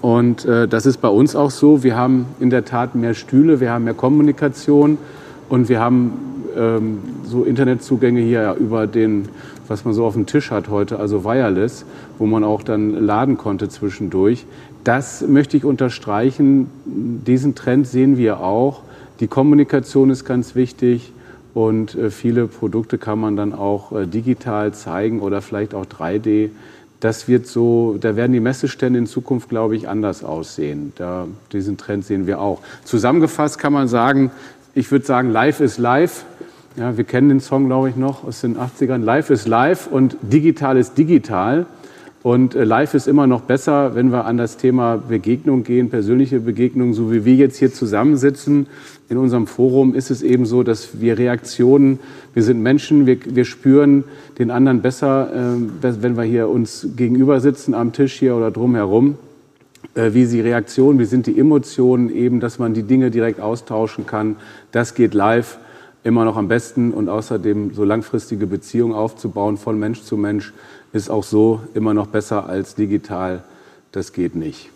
[0.02, 1.84] Und äh, das ist bei uns auch so.
[1.84, 4.98] Wir haben in der Tat mehr Stühle, wir haben mehr Kommunikation
[5.48, 6.12] und wir haben
[6.58, 9.30] ähm, so Internetzugänge hier ja über den,
[9.70, 11.86] was man so auf dem Tisch hat heute, also Wireless,
[12.18, 14.46] wo man auch dann laden konnte zwischendurch.
[14.84, 16.70] Das möchte ich unterstreichen.
[16.86, 18.82] Diesen Trend sehen wir auch.
[19.20, 21.14] Die Kommunikation ist ganz wichtig
[21.54, 26.50] und äh, viele Produkte kann man dann auch äh, digital zeigen oder vielleicht auch 3D.
[27.00, 30.94] Das wird so, da werden die Messestände in Zukunft, glaube ich, anders aussehen.
[30.96, 32.62] Da, diesen Trend sehen wir auch.
[32.84, 34.32] Zusammengefasst kann man sagen,
[34.74, 36.26] ich würde sagen, live ist live.
[36.78, 39.04] Ja, wir kennen den Song, glaube ich, noch aus den 80ern.
[39.04, 41.66] Live ist live und digital ist digital.
[42.24, 46.40] Und äh, live ist immer noch besser, wenn wir an das Thema Begegnung gehen, persönliche
[46.40, 48.68] Begegnung, so wie wir jetzt hier zusammensitzen.
[49.10, 52.00] In unserem Forum ist es eben so, dass wir Reaktionen,
[52.34, 54.04] wir sind Menschen, wir, wir spüren
[54.38, 59.18] den anderen besser, äh, wenn wir hier uns gegenüber sitzen am Tisch hier oder drumherum.
[59.94, 64.06] Äh, wie sie Reaktionen, wie sind die Emotionen, eben, dass man die Dinge direkt austauschen
[64.06, 64.38] kann.
[64.72, 65.58] Das geht live
[66.04, 70.54] immer noch am besten und außerdem so langfristige Beziehungen aufzubauen von Mensch zu Mensch
[70.94, 73.44] ist auch so immer noch besser als digital.
[73.92, 74.70] Das geht nicht.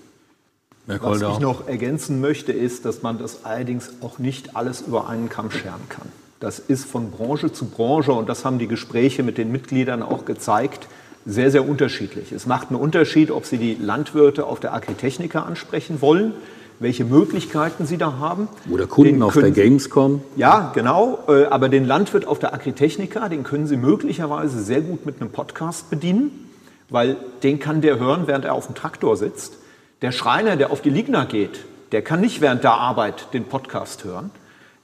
[0.88, 5.30] Was ich noch ergänzen möchte, ist, dass man das allerdings auch nicht alles über einen
[5.30, 6.08] Kamm scheren kann.
[6.40, 10.26] Das ist von Branche zu Branche und das haben die Gespräche mit den Mitgliedern auch
[10.26, 10.88] gezeigt,
[11.26, 12.32] sehr, sehr unterschiedlich.
[12.32, 16.34] Es macht einen Unterschied, ob Sie die Landwirte auf der Agritechnica ansprechen wollen,
[16.80, 18.48] welche Möglichkeiten Sie da haben.
[18.70, 20.22] Oder Kunden auf der Gamescom.
[20.36, 21.20] Ja, genau.
[21.28, 25.32] Äh, aber den Landwirt auf der Agritechnica, den können Sie möglicherweise sehr gut mit einem
[25.32, 26.50] Podcast bedienen,
[26.90, 29.54] weil den kann der hören, während er auf dem Traktor sitzt.
[30.02, 34.04] Der Schreiner, der auf die Ligna geht, der kann nicht während der Arbeit den Podcast
[34.04, 34.32] hören.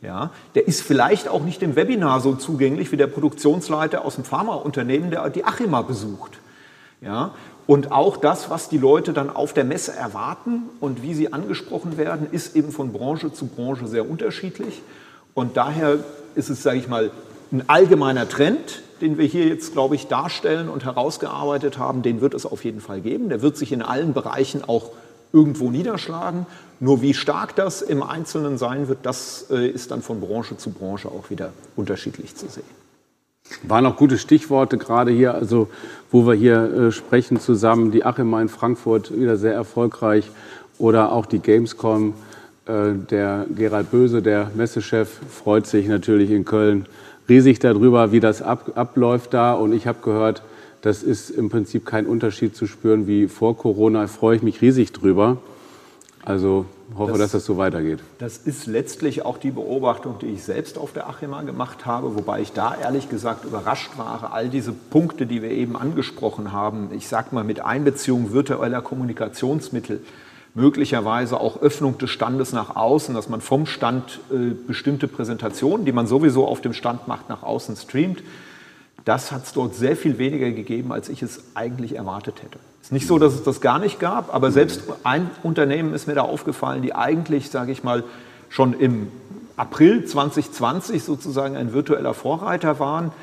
[0.02, 4.24] Ja, der ist vielleicht auch nicht im Webinar so zugänglich wie der Produktionsleiter aus dem
[4.24, 6.40] Pharmaunternehmen, der die Achima besucht.
[7.02, 7.36] Ja,
[7.72, 11.96] und auch das, was die Leute dann auf der Messe erwarten und wie sie angesprochen
[11.96, 14.82] werden, ist eben von Branche zu Branche sehr unterschiedlich.
[15.34, 16.00] Und daher
[16.36, 17.12] ist es, sage ich mal,
[17.50, 22.34] ein allgemeiner Trend, den wir hier jetzt, glaube ich, darstellen und herausgearbeitet haben, den wird
[22.34, 23.30] es auf jeden Fall geben.
[23.30, 24.92] Der wird sich in allen Bereichen auch
[25.32, 26.48] irgendwo niederschlagen.
[26.82, 30.72] Nur wie stark das im Einzelnen sein wird, das äh, ist dann von Branche zu
[30.72, 32.81] Branche auch wieder unterschiedlich zu sehen.
[33.64, 35.68] Waren auch gute Stichworte gerade hier, also
[36.12, 37.92] wo wir hier äh, sprechen zusammen.
[37.92, 40.30] Die Achima in Frankfurt wieder sehr erfolgreich
[40.78, 42.14] oder auch die Gamescom.
[42.66, 46.86] Äh, der Gerald Böse, der Messechef, freut sich natürlich in Köln
[47.30, 49.54] riesig darüber, wie das ab, abläuft da.
[49.54, 50.44] Und ich habe gehört,
[50.82, 54.08] das ist im Prinzip kein Unterschied zu spüren wie vor Corona.
[54.08, 55.38] Freue ich mich riesig drüber.
[56.24, 56.66] Also
[56.98, 58.00] hoffe, das, dass das so weitergeht.
[58.20, 62.42] Das ist letztlich auch die Beobachtung, die ich selbst auf der Achima gemacht habe, wobei
[62.42, 67.08] ich da ehrlich gesagt überrascht war, all diese Punkte, die wir eben angesprochen haben, ich
[67.08, 70.02] sage mal mit Einbeziehung virtueller Kommunikationsmittel,
[70.54, 75.92] möglicherweise auch Öffnung des Standes nach außen, dass man vom Stand äh, bestimmte Präsentationen, die
[75.92, 78.22] man sowieso auf dem Stand macht, nach außen streamt.
[79.06, 82.60] Das hat es dort sehr viel weniger gegeben, als ich es eigentlich erwartet hätte.
[82.92, 86.16] Ist nicht so, dass es das gar nicht gab, aber selbst ein Unternehmen ist mir
[86.16, 88.04] da aufgefallen, die eigentlich, sage ich mal,
[88.50, 89.08] schon im
[89.56, 93.14] April 2020 sozusagen ein virtueller Vorreiter waren,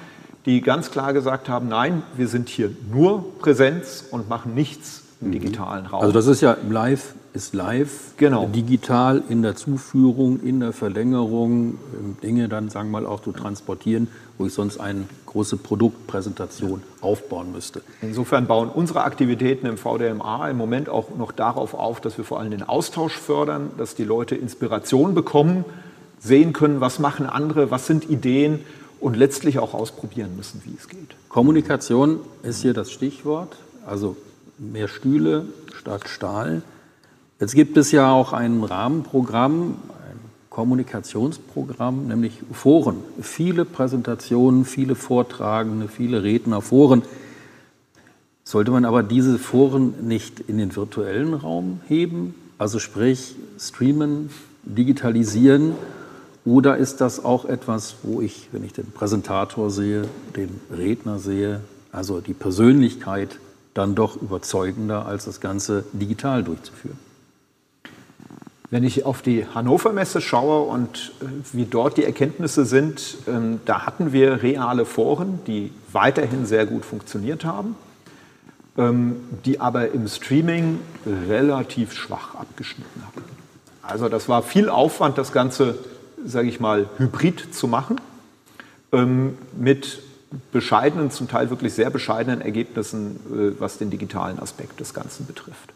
[0.47, 5.29] die ganz klar gesagt haben, nein, wir sind hier nur Präsenz und machen nichts im
[5.29, 5.33] mhm.
[5.33, 6.01] digitalen Raum.
[6.01, 8.47] Also das ist ja live ist live, genau.
[8.47, 13.33] digital in der Zuführung, in der Verlängerung, ähm, Dinge dann, sagen wir mal, auch zu
[13.33, 17.83] transportieren, wo ich sonst eine große Produktpräsentation aufbauen müsste.
[18.01, 22.41] Insofern bauen unsere Aktivitäten im VDMA im Moment auch noch darauf auf, dass wir vor
[22.41, 25.65] allem den Austausch fördern, dass die Leute Inspiration bekommen,
[26.21, 28.61] sehen können, was machen andere, was sind Ideen
[29.01, 31.15] und letztlich auch ausprobieren müssen, wie es geht.
[31.29, 33.57] Kommunikation ist hier das Stichwort.
[33.87, 34.17] Also
[34.59, 36.63] mehr Stühle statt Stahl.
[37.41, 39.77] Jetzt gibt es ja auch ein Rahmenprogramm,
[40.59, 42.97] Kommunikationsprogramm, nämlich Foren.
[43.23, 47.03] Viele Präsentationen, viele Vortragende, viele Redner, Foren.
[48.43, 54.31] Sollte man aber diese Foren nicht in den virtuellen Raum heben, also sprich streamen,
[54.65, 55.75] digitalisieren?
[56.45, 61.61] Oder ist das auch etwas, wo ich, wenn ich den Präsentator sehe, den Redner sehe,
[61.93, 63.39] also die Persönlichkeit,
[63.75, 66.99] dann doch überzeugender, als das Ganze digital durchzuführen?
[68.71, 73.61] Wenn ich auf die Hannover Messe schaue und äh, wie dort die Erkenntnisse sind, ähm,
[73.65, 77.77] da hatten wir reale Foren, die weiterhin sehr gut funktioniert haben,
[78.77, 83.25] ähm, die aber im Streaming relativ schwach abgeschnitten haben.
[83.81, 85.79] Also das war viel Aufwand, das Ganze,
[86.23, 87.99] sage ich mal, hybrid zu machen,
[88.93, 90.03] ähm, mit
[90.53, 93.17] bescheidenen, zum Teil wirklich sehr bescheidenen Ergebnissen,
[93.57, 95.73] äh, was den digitalen Aspekt des Ganzen betrifft.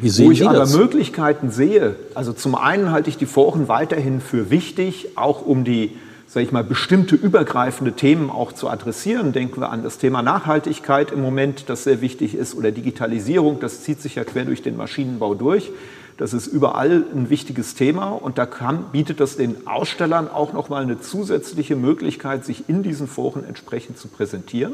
[0.00, 0.66] Wo ich aber?
[0.66, 5.92] Möglichkeiten sehe, also zum einen halte ich die Foren weiterhin für wichtig, auch um die
[6.26, 9.32] sage ich mal, bestimmte übergreifende Themen auch zu adressieren.
[9.32, 13.82] Denken wir an das Thema Nachhaltigkeit im Moment, das sehr wichtig ist, oder Digitalisierung, das
[13.82, 15.70] zieht sich ja quer durch den Maschinenbau durch.
[16.16, 20.82] Das ist überall ein wichtiges Thema und da kann, bietet das den Ausstellern auch nochmal
[20.82, 24.72] eine zusätzliche Möglichkeit, sich in diesen Foren entsprechend zu präsentieren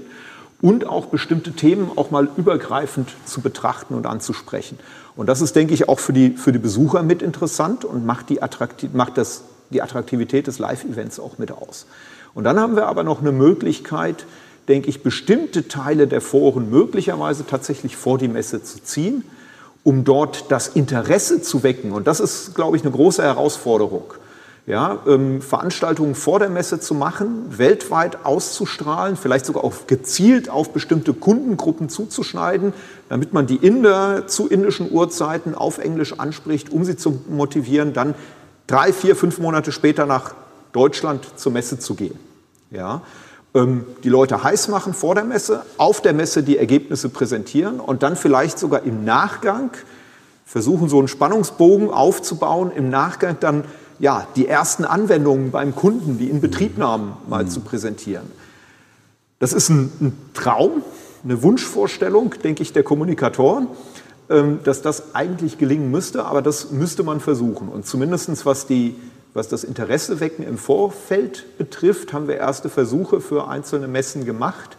[0.63, 4.79] und auch bestimmte Themen auch mal übergreifend zu betrachten und anzusprechen.
[5.17, 8.29] Und das ist, denke ich, auch für die, für die Besucher mit interessant und macht,
[8.29, 11.87] die Attraktiv macht das die Attraktivität des Live-Events auch mit aus.
[12.35, 14.27] Und dann haben wir aber noch eine Möglichkeit,
[14.69, 19.25] denke ich, bestimmte Teile der Foren möglicherweise tatsächlich vor die Messe zu ziehen,
[19.83, 21.93] um dort das Interesse zu wecken.
[21.93, 24.13] Und das ist, glaube ich, eine große Herausforderung.
[24.71, 30.73] Ja, ähm, Veranstaltungen vor der Messe zu machen, weltweit auszustrahlen, vielleicht sogar auch gezielt auf
[30.73, 32.73] bestimmte Kundengruppen zuzuschneiden,
[33.09, 38.15] damit man die Inder zu indischen Uhrzeiten auf Englisch anspricht, um sie zu motivieren, dann
[38.69, 40.37] drei, vier, fünf Monate später nach
[40.73, 42.17] Deutschland zur Messe zu gehen.
[42.71, 43.03] Ja,
[43.57, 48.05] ähm, die Leute heiß machen vor der Messe, auf der Messe die Ergebnisse präsentieren und
[48.05, 49.73] dann vielleicht sogar im Nachgang
[50.47, 53.65] versuchen, so einen Spannungsbogen aufzubauen, im Nachgang dann
[54.01, 57.51] ja, die ersten Anwendungen beim Kunden, die Inbetriebnahmen mal mhm.
[57.51, 58.27] zu präsentieren.
[59.39, 60.83] Das ist ein, ein Traum,
[61.23, 63.69] eine Wunschvorstellung, denke ich, der Kommunikatoren.
[64.31, 67.69] Ähm, dass das eigentlich gelingen müsste, aber das müsste man versuchen.
[67.69, 68.95] Und zumindest was, die,
[69.35, 74.77] was das Interesse wecken im Vorfeld betrifft, haben wir erste Versuche für einzelne Messen gemacht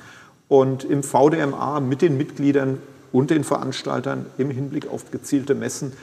[0.48, 2.78] und im VDMA mit den Mitgliedern
[3.12, 5.93] und den Veranstaltern im Hinblick auf gezielte Messen.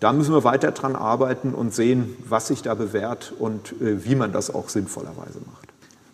[0.00, 4.14] Da müssen wir weiter dran arbeiten und sehen, was sich da bewährt und äh, wie
[4.14, 5.68] man das auch sinnvollerweise macht.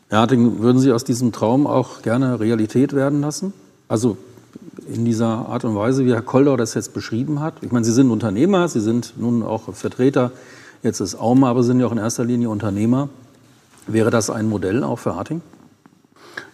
[0.09, 3.53] Herr Harting, würden Sie aus diesem Traum auch gerne Realität werden lassen?
[3.89, 4.17] Also
[4.93, 7.55] in dieser Art und Weise, wie Herr Koldau das jetzt beschrieben hat.
[7.61, 10.33] Ich meine, Sie sind Unternehmer, Sie sind nun auch Vertreter
[10.83, 13.09] jetzt ist Auma, aber sind ja auch in erster Linie Unternehmer.
[13.87, 15.41] Wäre das ein Modell auch für Harting?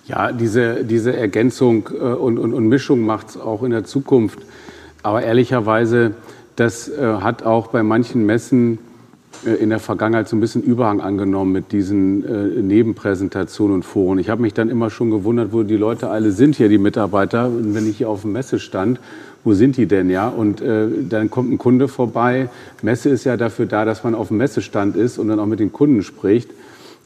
[0.07, 4.38] Ja, diese, diese Ergänzung äh, und, und, und Mischung macht es auch in der Zukunft.
[5.03, 6.12] Aber ehrlicherweise,
[6.57, 8.79] das äh, hat auch bei manchen Messen
[9.47, 14.19] äh, in der Vergangenheit so ein bisschen Überhang angenommen mit diesen Nebenpräsentationen und Foren.
[14.19, 17.51] Ich habe mich dann immer schon gewundert, wo die Leute alle sind hier, die Mitarbeiter.
[17.55, 19.01] Wenn ich hier auf dem Messe stand,
[19.43, 20.29] wo sind die denn, ja?
[20.29, 22.51] Und äh, dann kommt ein Kunde vorbei.
[22.83, 25.61] Messe ist ja dafür da, dass man auf dem Messestand ist und dann auch mit
[25.61, 26.51] den Kunden spricht.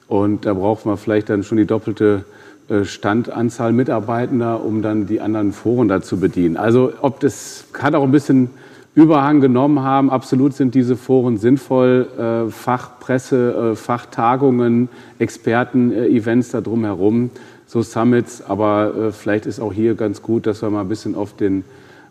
[0.09, 2.25] Und da braucht man vielleicht dann schon die doppelte
[2.69, 6.57] äh, Standanzahl Mitarbeitender, um dann die anderen Foren da zu bedienen.
[6.57, 8.51] Also ob das hat auch ein bisschen
[8.95, 10.11] Überhang genommen haben.
[10.11, 12.09] Absolut sind diese Foren sinnvoll.
[12.19, 17.31] Äh, Fachpresse, äh, Fachtagungen, Experten, Events da drumherum,
[17.67, 18.43] so Summits.
[18.43, 21.65] Aber vielleicht ist auch hier ganz gut, dass wir mal ein bisschen auf, den,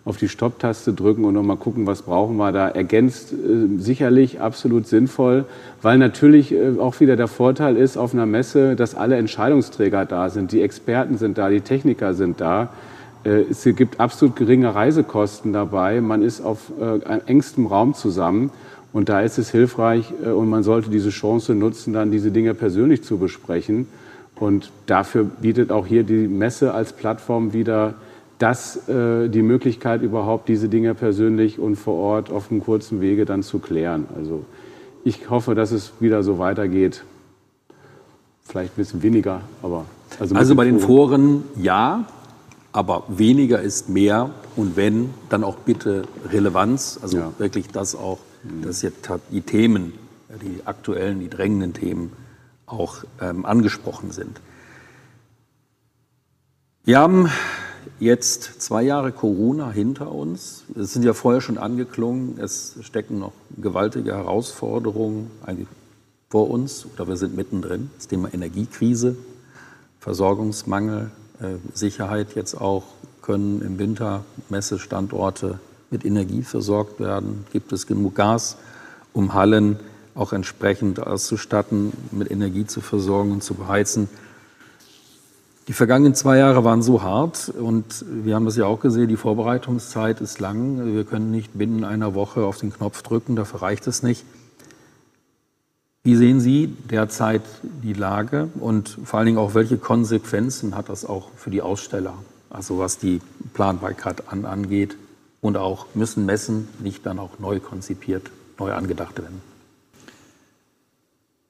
[0.07, 2.69] auf die Stopptaste drücken und noch mal gucken, was brauchen wir da.
[2.69, 5.43] Ergänzt äh, sicherlich absolut sinnvoll,
[5.81, 10.29] weil natürlich äh, auch wieder der Vorteil ist auf einer Messe, dass alle Entscheidungsträger da
[10.29, 10.53] sind.
[10.53, 12.69] Die Experten sind da, die Techniker sind da.
[13.25, 15.99] Äh, es gibt absolut geringe Reisekosten dabei.
[15.99, 18.51] Man ist auf äh, engstem Raum zusammen.
[18.93, 22.53] Und da ist es hilfreich äh, und man sollte diese Chance nutzen, dann diese Dinge
[22.53, 23.89] persönlich zu besprechen.
[24.39, 27.95] Und dafür bietet auch hier die Messe als Plattform wieder
[28.39, 33.26] das, äh, die Möglichkeit, überhaupt diese Dinge persönlich und vor Ort auf einem kurzen Wege
[33.26, 34.06] dann zu klären.
[34.15, 34.45] Also
[35.04, 37.04] ich hoffe, dass es wieder so weitergeht.
[38.43, 39.86] Vielleicht ein bisschen weniger, aber.
[40.19, 42.06] Also, also bei den Foren ja,
[42.71, 47.34] aber weniger ist mehr und wenn, dann auch bitte Relevanz, also ja.
[47.38, 48.63] wirklich das auch, mhm.
[48.63, 49.93] dass jetzt die Themen,
[50.41, 52.12] die aktuellen, die drängenden Themen
[52.65, 54.39] auch ähm, angesprochen sind.
[56.84, 57.30] Wir haben
[58.00, 60.63] jetzt zwei Jahre Corona hinter uns.
[60.76, 65.32] Es sind ja vorher schon angeklungen, es stecken noch gewaltige Herausforderungen
[66.30, 67.89] vor uns oder wir sind mittendrin.
[67.97, 69.15] Das Thema Energiekrise,
[70.00, 72.84] Versorgungsmangel, äh, Sicherheit jetzt auch,
[73.21, 75.60] können im Winter Messestandorte
[75.91, 77.45] mit Energie versorgt werden?
[77.52, 78.58] Gibt es genug Gas,
[79.12, 79.80] um Hallen
[80.15, 84.08] auch entsprechend auszustatten, mit Energie zu versorgen und zu beheizen?
[85.67, 89.17] Die vergangenen zwei Jahre waren so hart und wir haben das ja auch gesehen, die
[89.17, 90.93] Vorbereitungszeit ist lang.
[90.93, 94.23] Wir können nicht binnen einer Woche auf den Knopf drücken, dafür reicht es nicht.
[96.03, 97.41] Wie sehen Sie derzeit
[97.84, 102.13] die Lage und vor allen Dingen auch, welche Konsequenzen hat das auch für die Aussteller?
[102.49, 103.19] Also was die
[103.53, 104.95] Planbarkeit an, angeht
[105.41, 109.41] und auch müssen Messen nicht dann auch neu konzipiert, neu angedacht werden?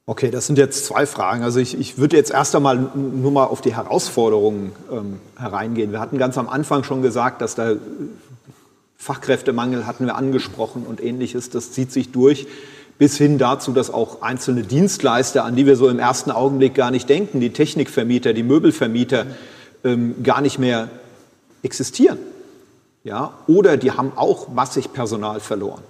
[0.09, 1.43] Okay, das sind jetzt zwei Fragen.
[1.43, 5.91] Also ich, ich würde jetzt erst einmal nur mal auf die Herausforderungen ähm, hereingehen.
[5.91, 7.73] Wir hatten ganz am Anfang schon gesagt, dass da
[8.95, 11.49] Fachkräftemangel hatten wir angesprochen und ähnliches.
[11.49, 12.47] Das zieht sich durch
[12.97, 16.89] bis hin dazu, dass auch einzelne Dienstleister, an die wir so im ersten Augenblick gar
[16.89, 19.25] nicht denken, die Technikvermieter, die Möbelvermieter,
[19.83, 20.89] ähm, gar nicht mehr
[21.63, 22.17] existieren.
[23.03, 23.33] Ja?
[23.47, 25.83] Oder die haben auch massig Personal verloren.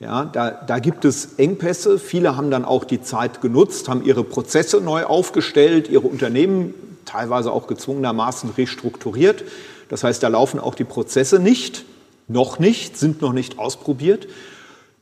[0.00, 1.98] Ja, da, da gibt es Engpässe.
[1.98, 6.72] Viele haben dann auch die Zeit genutzt, haben ihre Prozesse neu aufgestellt, ihre Unternehmen
[7.04, 9.44] teilweise auch gezwungenermaßen restrukturiert.
[9.90, 11.84] Das heißt, da laufen auch die Prozesse nicht,
[12.28, 14.26] noch nicht, sind noch nicht ausprobiert.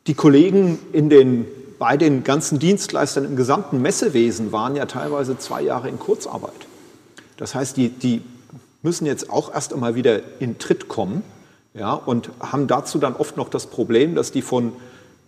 [0.09, 1.47] Die Kollegen in den,
[1.79, 6.67] bei den ganzen Dienstleistern im gesamten Messewesen waren ja teilweise zwei Jahre in Kurzarbeit.
[7.37, 8.23] Das heißt, die, die
[8.83, 11.23] müssen jetzt auch erst einmal wieder in Tritt kommen
[11.75, 14.73] ja, und haben dazu dann oft noch das Problem, dass die von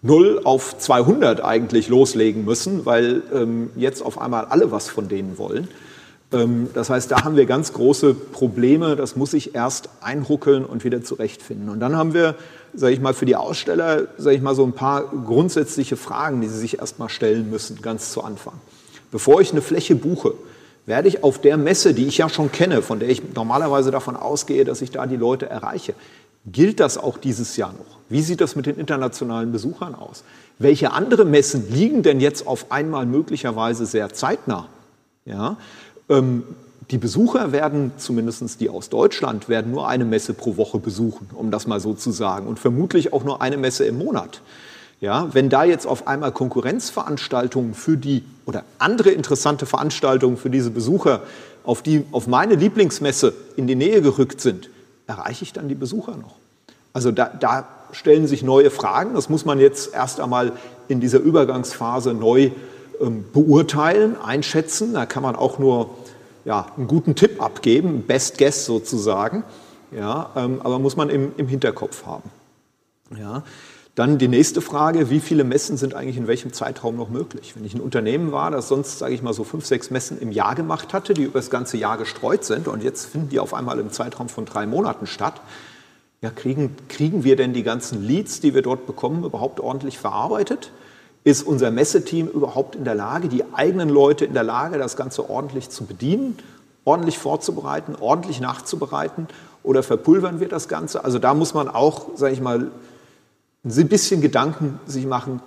[0.03, 5.37] 0 auf 200 eigentlich loslegen müssen, weil ähm, jetzt auf einmal alle was von denen
[5.37, 5.69] wollen.
[6.33, 8.97] Ähm, das heißt, da haben wir ganz große Probleme.
[8.97, 11.69] Das muss sich erst einruckeln und wieder zurechtfinden.
[11.69, 12.37] Und dann haben wir,
[12.73, 16.49] sage ich mal, für die Aussteller, sage ich mal, so ein paar grundsätzliche Fragen, die
[16.49, 18.55] sie sich erst mal stellen müssen, ganz zu Anfang.
[19.11, 20.35] Bevor ich eine Fläche buche,
[20.87, 24.17] werde ich auf der Messe, die ich ja schon kenne, von der ich normalerweise davon
[24.17, 25.95] ausgehe, dass ich da die Leute erreiche,
[26.47, 27.99] Gilt das auch dieses Jahr noch?
[28.09, 30.25] Wie sieht das mit den internationalen Besuchern aus?
[30.59, 34.69] Welche andere Messen liegen denn jetzt auf einmal möglicherweise sehr zeitnah?
[35.25, 35.57] Ja,
[36.09, 36.43] ähm,
[36.91, 41.53] die Besucher werden, zumindest die aus Deutschland, werden nur eine Messe pro Woche besuchen, um
[41.53, 44.41] das mal so zu sagen, und vermutlich auch nur eine Messe im Monat.
[45.01, 50.71] Ja, wenn da jetzt auf einmal Konkurrenzveranstaltungen für die oder andere interessante Veranstaltungen für diese
[50.71, 51.23] Besucher
[51.65, 54.69] auf, die, auf meine Lieblingsmesse in die Nähe gerückt sind,
[55.11, 56.37] erreiche ich dann die Besucher noch?
[56.93, 59.15] Also da, da stellen sich neue Fragen.
[59.15, 60.53] Das muss man jetzt erst einmal
[60.87, 62.53] in dieser Übergangsphase neu
[63.01, 64.95] ähm, beurteilen, einschätzen.
[64.95, 65.91] Da kann man auch nur
[66.45, 69.43] ja, einen guten Tipp abgeben, Best Guess sozusagen.
[69.91, 72.31] Ja, ähm, aber muss man im, im Hinterkopf haben.
[73.19, 73.43] Ja.
[73.97, 77.57] Dann die nächste Frage, wie viele Messen sind eigentlich in welchem Zeitraum noch möglich?
[77.57, 80.31] Wenn ich ein Unternehmen war, das sonst, sage ich mal, so fünf, sechs Messen im
[80.31, 83.53] Jahr gemacht hatte, die über das ganze Jahr gestreut sind und jetzt finden die auf
[83.53, 85.41] einmal im Zeitraum von drei Monaten statt,
[86.23, 90.71] ja, kriegen, kriegen wir denn die ganzen Leads, die wir dort bekommen, überhaupt ordentlich verarbeitet?
[91.25, 95.29] Ist unser Messeteam überhaupt in der Lage, die eigenen Leute in der Lage, das Ganze
[95.29, 96.39] ordentlich zu bedienen,
[96.85, 99.29] ordentlich vorzubereiten, ordentlich nachzubereiten?
[99.63, 101.05] Oder verpulvern wir das Ganze?
[101.05, 102.71] Also da muss man auch, sage ich mal,
[103.65, 105.41] ein bisschen Gedanken sich machen,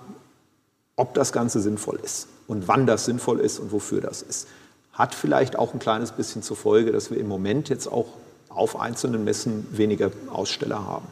[0.96, 4.46] ob das Ganze sinnvoll ist und wann das sinnvoll ist und wofür das ist.
[4.92, 8.06] Hat vielleicht auch ein kleines bisschen zur Folge, dass wir im Moment jetzt auch
[8.48, 11.06] auf einzelnen Messen weniger Aussteller haben.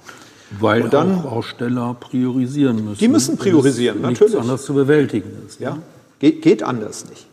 [0.61, 2.99] Weil dann, auch Aussteller priorisieren müssen.
[2.99, 4.35] Die müssen priorisieren, natürlich.
[4.35, 5.61] Nichts anders zu bewältigen ist.
[5.61, 5.67] Ne?
[5.67, 5.79] Ja,
[6.19, 7.27] geht, geht anders nicht.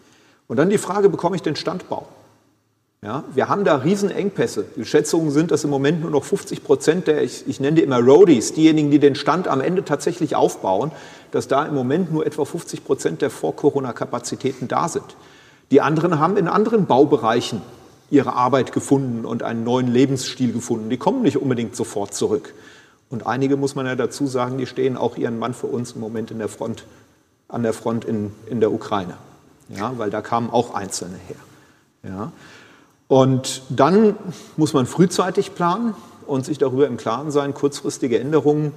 [0.47, 2.07] Und dann die Frage, bekomme ich den Standbau?
[3.01, 4.65] Ja, wir haben da Riesenengpässe.
[4.75, 7.83] Die Schätzungen sind, dass im Moment nur noch 50 Prozent der, ich, ich nenne die
[7.83, 10.91] immer Roadies, diejenigen, die den Stand am Ende tatsächlich aufbauen,
[11.31, 15.05] dass da im Moment nur etwa 50 Prozent der Vor-Corona-Kapazitäten da sind.
[15.71, 17.61] Die anderen haben in anderen Baubereichen
[18.09, 20.89] ihre Arbeit gefunden und einen neuen Lebensstil gefunden.
[20.89, 22.53] Die kommen nicht unbedingt sofort zurück.
[23.09, 26.01] Und einige, muss man ja dazu sagen, die stehen auch ihren Mann für uns im
[26.01, 26.85] Moment in der Front,
[27.47, 29.15] an der Front in, in der Ukraine.
[29.69, 31.37] Ja, weil da kamen auch Einzelne her.
[32.03, 32.31] Ja.
[33.09, 34.15] Und dann
[34.55, 35.95] muss man frühzeitig planen
[36.27, 38.71] und sich darüber im Klaren sein, kurzfristige Änderungen,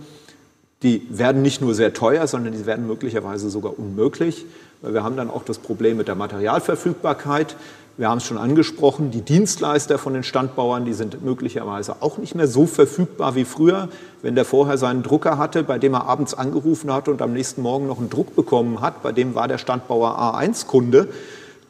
[0.83, 4.47] die werden nicht nur sehr teuer, sondern die werden möglicherweise sogar unmöglich,
[4.81, 7.57] weil wir haben dann auch das Problem mit der Materialverfügbarkeit.
[7.99, 12.35] Wir haben es schon angesprochen, die Dienstleister von den Standbauern, die sind möglicherweise auch nicht
[12.35, 13.91] mehr so verfügbar wie früher.
[14.23, 17.61] Wenn der vorher seinen Drucker hatte, bei dem er abends angerufen hat und am nächsten
[17.61, 21.09] Morgen noch einen Druck bekommen hat, bei dem war der Standbauer A1-Kunde,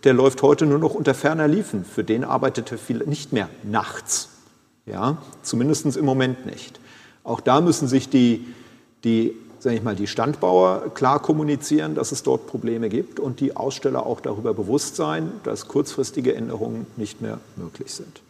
[0.04, 1.84] der läuft heute nur noch unter ferner Liefen.
[1.84, 4.28] Für den arbeitet er viel, nicht mehr nachts.
[4.86, 6.80] Ja, zumindest im Moment nicht.
[7.24, 8.46] Auch da müssen sich die,
[9.04, 13.56] die, sag ich mal, die Standbauer klar kommunizieren, dass es dort Probleme gibt und die
[13.56, 18.22] Aussteller auch darüber bewusst sein, dass kurzfristige Änderungen nicht mehr möglich sind.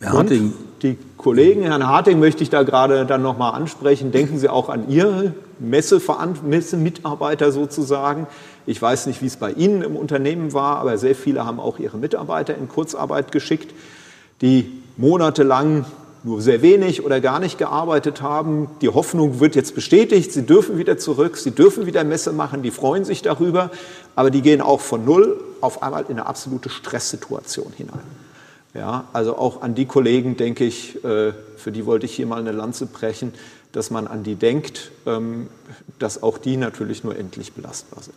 [0.00, 0.52] Herr Harting.
[0.82, 4.12] Die Kollegen, Herrn Harting möchte ich da gerade dann nochmal ansprechen.
[4.12, 8.26] Denken Sie auch an Ihre Messemitarbeiter sozusagen.
[8.66, 11.78] Ich weiß nicht, wie es bei Ihnen im Unternehmen war, aber sehr viele haben auch
[11.78, 13.72] ihre Mitarbeiter in Kurzarbeit geschickt,
[14.40, 15.86] die monatelang
[16.24, 18.68] nur sehr wenig oder gar nicht gearbeitet haben.
[18.80, 22.72] Die Hoffnung wird jetzt bestätigt, sie dürfen wieder zurück, sie dürfen wieder Messe machen, die
[22.72, 23.70] freuen sich darüber,
[24.16, 28.00] aber die gehen auch von null auf einmal in eine absolute Stresssituation hinein.
[28.74, 32.40] Ja, also auch an die Kollegen denke ich, äh, für die wollte ich hier mal
[32.40, 33.32] eine Lanze brechen,
[33.72, 35.48] dass man an die denkt, ähm,
[35.98, 38.16] dass auch die natürlich nur endlich belastbar sind.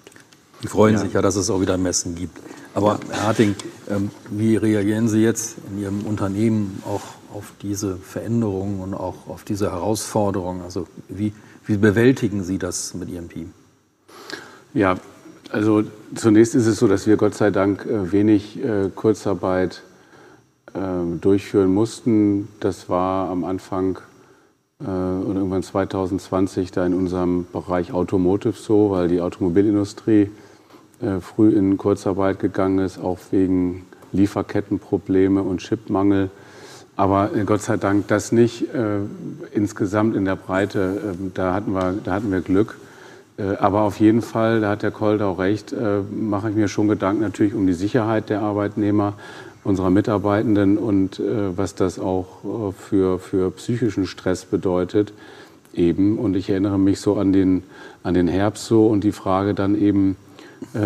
[0.64, 1.00] Die freuen ja.
[1.00, 2.38] sich ja, dass es auch wieder Messen gibt.
[2.74, 3.00] Aber.
[3.10, 3.56] Herr Harting,
[3.90, 7.02] ähm, wie reagieren Sie jetzt in Ihrem Unternehmen auch
[7.34, 10.62] auf diese Veränderungen und auch auf diese Herausforderungen?
[10.62, 11.34] Also wie,
[11.66, 13.54] wie bewältigen Sie das mit Ihrem Team?
[14.74, 14.98] Ja,
[15.52, 15.84] also
[16.14, 19.82] zunächst ist es so, dass wir Gott sei Dank äh, wenig äh, Kurzarbeit
[20.74, 20.80] äh,
[21.20, 22.50] durchführen mussten.
[22.60, 24.00] Das war am Anfang
[24.82, 30.32] und irgendwann 2020 da in unserem Bereich Automotive so, weil die Automobilindustrie
[31.22, 36.30] früh in Kurzarbeit gegangen ist, auch wegen Lieferkettenprobleme und Chipmangel.
[37.00, 39.00] Aber Gott sei Dank das nicht äh,
[39.54, 41.16] insgesamt in der Breite.
[41.18, 42.78] Äh, da, hatten wir, da hatten wir Glück.
[43.38, 46.68] Äh, aber auf jeden Fall, da hat der Kold auch recht, äh, mache ich mir
[46.68, 49.14] schon Gedanken natürlich um die Sicherheit der Arbeitnehmer,
[49.64, 55.14] unserer Mitarbeitenden und äh, was das auch für, für psychischen Stress bedeutet.
[55.74, 56.20] Eben.
[56.20, 57.64] Und ich erinnere mich so an den,
[58.04, 60.18] an den Herbst so und die Frage dann eben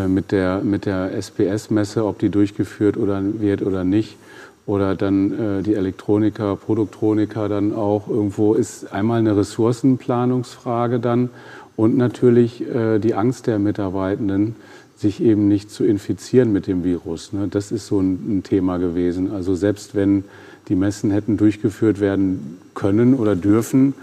[0.07, 4.17] mit der, mit der SPS-Messe, ob die durchgeführt oder, wird oder nicht
[4.65, 11.29] oder dann äh, die Elektroniker, Produktroniker dann auch irgendwo ist einmal eine Ressourcenplanungsfrage dann
[11.75, 14.55] und natürlich äh, die Angst der Mitarbeitenden,
[14.95, 17.33] sich eben nicht zu infizieren mit dem Virus.
[17.33, 17.47] Ne?
[17.49, 19.31] Das ist so ein, ein, Thema gewesen.
[19.31, 20.23] Also selbst wenn
[20.69, 23.95] die Messen hätten durchgeführt werden können oder dürfen,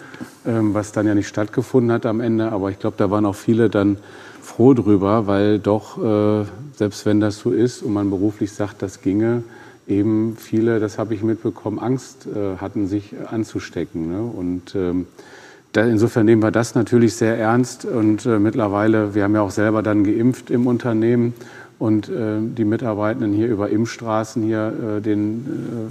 [0.44, 3.34] ähm, was dann ja nicht stattgefunden hat am Ende, aber ich glaube, da waren auch
[3.34, 3.96] viele dann
[4.50, 6.44] froh drüber, weil doch, äh,
[6.76, 9.42] selbst wenn das so ist und man beruflich sagt, das ginge,
[9.86, 14.10] eben viele, das habe ich mitbekommen, Angst äh, hatten, sich anzustecken.
[14.10, 14.22] Ne?
[14.22, 15.06] Und ähm,
[15.72, 17.84] da, insofern nehmen wir das natürlich sehr ernst.
[17.84, 21.34] Und äh, mittlerweile, wir haben ja auch selber dann geimpft im Unternehmen
[21.78, 25.90] und äh, die Mitarbeitenden hier über Impfstraßen hier äh, denen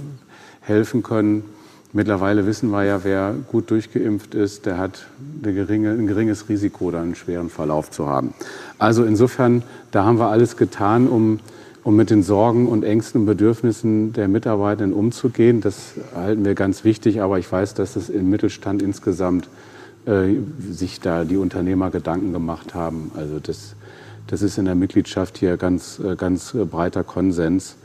[0.62, 1.44] äh, helfen können.
[1.92, 5.06] Mittlerweile wissen wir ja, wer gut durchgeimpft ist, der hat
[5.42, 8.32] geringe, ein geringes Risiko, dann einen schweren Verlauf zu haben.
[8.78, 11.40] Also insofern, da haben wir alles getan, um
[11.82, 15.60] um mit den Sorgen und Ängsten und Bedürfnissen der Mitarbeitenden umzugehen.
[15.60, 19.48] Das halten wir ganz wichtig, aber ich weiß, dass es im Mittelstand insgesamt
[20.06, 20.34] äh,
[20.70, 23.10] sich da die Unternehmer Gedanken gemacht haben.
[23.16, 23.74] Also das,
[24.26, 27.76] das ist in der Mitgliedschaft hier ganz, äh, ganz breiter Konsens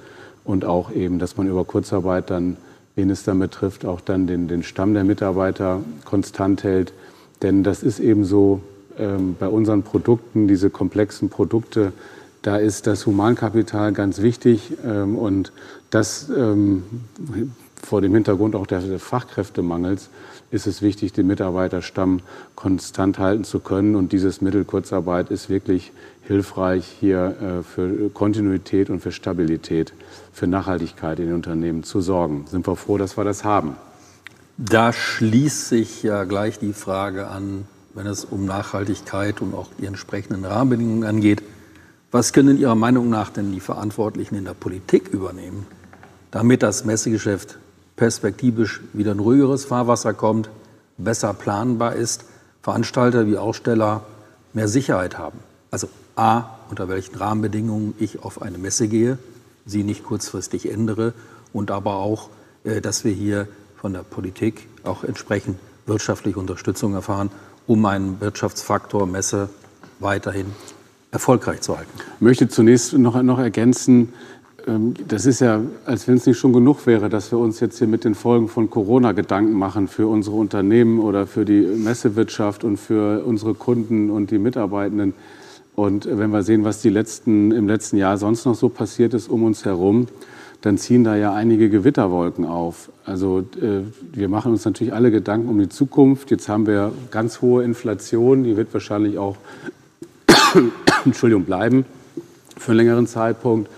[0.43, 2.57] und auch eben, dass man über Kurzarbeit dann,
[2.95, 6.93] wen es dann betrifft, auch dann den, den Stamm der Mitarbeiter konstant hält.
[7.41, 8.61] Denn das ist eben so
[8.97, 11.91] ähm, bei unseren Produkten, diese komplexen Produkte,
[12.41, 15.51] da ist das Humankapital ganz wichtig ähm, und
[15.89, 16.83] das ähm,
[17.81, 20.09] vor dem Hintergrund auch des Fachkräftemangels
[20.51, 22.21] ist es wichtig, den Mitarbeiterstamm
[22.55, 23.95] konstant halten zu können.
[23.95, 25.91] Und dieses Mittel Kurzarbeit ist wirklich
[26.23, 29.93] hilfreich hier äh, für Kontinuität und für Stabilität,
[30.35, 32.45] für Nachhaltigkeit in den Unternehmen zu sorgen.
[32.51, 33.77] Sind wir froh, dass wir das haben.
[34.57, 39.85] Da schließt sich ja gleich die Frage an, wenn es um Nachhaltigkeit und auch die
[39.85, 41.41] entsprechenden Rahmenbedingungen angeht.
[42.11, 45.65] Was können Ihrer Meinung nach denn die Verantwortlichen in der Politik übernehmen,
[46.31, 47.57] damit das Messegeschäft
[47.95, 50.49] perspektivisch wieder ein ruhigeres Fahrwasser kommt,
[50.97, 52.25] besser planbar ist,
[52.61, 54.03] Veranstalter wie Aussteller
[54.51, 55.39] mehr Sicherheit haben?
[55.71, 59.17] Also a, unter welchen Rahmenbedingungen ich auf eine Messe gehe,
[59.65, 61.13] sie nicht kurzfristig ändere
[61.53, 62.29] und aber auch,
[62.63, 63.47] äh, dass wir hier
[63.77, 67.29] von der Politik auch entsprechend wirtschaftliche Unterstützung erfahren,
[67.67, 69.49] um einen Wirtschaftsfaktor Messe
[69.99, 70.47] weiterhin
[71.11, 71.91] erfolgreich zu halten.
[72.15, 74.13] Ich möchte zunächst noch, noch ergänzen,
[74.67, 77.77] ähm, das ist ja, als wenn es nicht schon genug wäre, dass wir uns jetzt
[77.77, 82.63] hier mit den Folgen von Corona Gedanken machen für unsere Unternehmen oder für die Messewirtschaft
[82.63, 85.13] und für unsere Kunden und die Mitarbeitenden.
[85.75, 89.43] Und wenn wir sehen, was letzten, im letzten Jahr sonst noch so passiert ist um
[89.43, 90.07] uns herum,
[90.61, 92.89] dann ziehen da ja einige Gewitterwolken auf.
[93.05, 93.81] Also äh,
[94.13, 96.31] wir machen uns natürlich alle Gedanken um die Zukunft.
[96.31, 99.35] Jetzt haben wir ganz hohe Inflation, die wird wahrscheinlich auch
[101.05, 101.85] Entschuldigung, bleiben
[102.57, 103.69] für einen längeren Zeitpunkt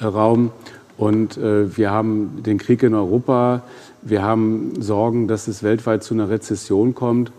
[0.00, 0.50] äh, Raum.
[0.96, 3.62] Und äh, wir haben den Krieg in Europa.
[4.02, 7.30] Wir haben Sorgen, dass es weltweit zu einer Rezession kommt.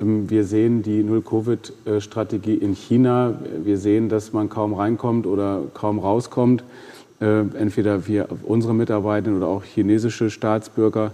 [0.00, 3.34] Ähm, wir sehen die Null-Covid-Strategie in China.
[3.62, 6.64] Wir sehen, dass man kaum reinkommt oder kaum rauskommt.
[7.20, 11.12] Äh, entweder wir, unsere Mitarbeiter oder auch chinesische Staatsbürger.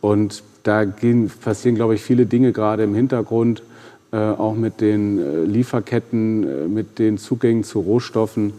[0.00, 3.62] Und da gehen, passieren, glaube ich, viele Dinge gerade im Hintergrund.
[4.12, 8.52] Äh, auch mit den äh, Lieferketten, mit den Zugängen zu Rohstoffen,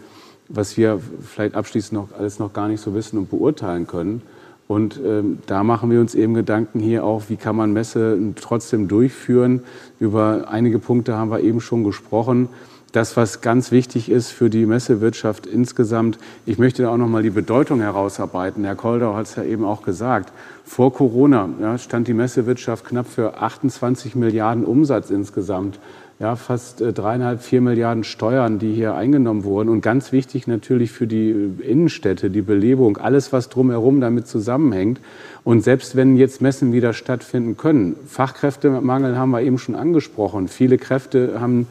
[0.49, 4.22] was wir vielleicht abschließend noch alles noch gar nicht so wissen und beurteilen können.
[4.68, 8.88] Und ähm, da machen wir uns eben Gedanken hier auch, wie kann man Messe trotzdem
[8.88, 9.61] durchführen.
[9.99, 12.49] Über einige Punkte haben wir eben schon gesprochen
[12.95, 16.18] das, was ganz wichtig ist für die Messewirtschaft insgesamt.
[16.45, 18.63] Ich möchte da auch noch mal die Bedeutung herausarbeiten.
[18.63, 20.32] Herr Koldau hat es ja eben auch gesagt.
[20.63, 25.78] Vor Corona ja, stand die Messewirtschaft knapp für 28 Milliarden Umsatz insgesamt.
[26.18, 29.68] Ja, fast äh, dreieinhalb, vier Milliarden Steuern, die hier eingenommen wurden.
[29.68, 35.01] Und ganz wichtig natürlich für die Innenstädte, die Belebung, alles, was drumherum damit zusammenhängt.
[35.43, 40.47] Und selbst wenn jetzt Messen wieder stattfinden können, Fachkräftemangel haben wir eben schon angesprochen.
[40.47, 41.68] Viele Kräfte haben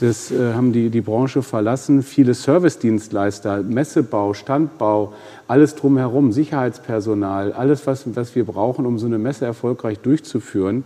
[0.00, 2.02] Das äh, haben die, die Branche verlassen.
[2.02, 5.12] Viele Servicedienstleister, Messebau, Standbau,
[5.46, 10.84] alles drumherum, Sicherheitspersonal, alles, was, was wir brauchen, um so eine Messe erfolgreich durchzuführen.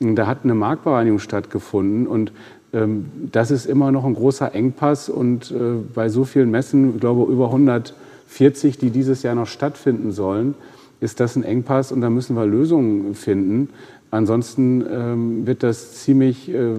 [0.00, 2.32] Da hat eine Marktbereinigung stattgefunden und
[2.72, 5.54] ähm, das ist immer noch ein großer Engpass und äh,
[5.94, 10.54] bei so vielen Messen, ich glaube über 140, die dieses Jahr noch stattfinden sollen,
[11.00, 13.70] ist das ein Engpass und da müssen wir Lösungen finden.
[14.10, 16.74] Ansonsten ähm, wird das ziemlich äh,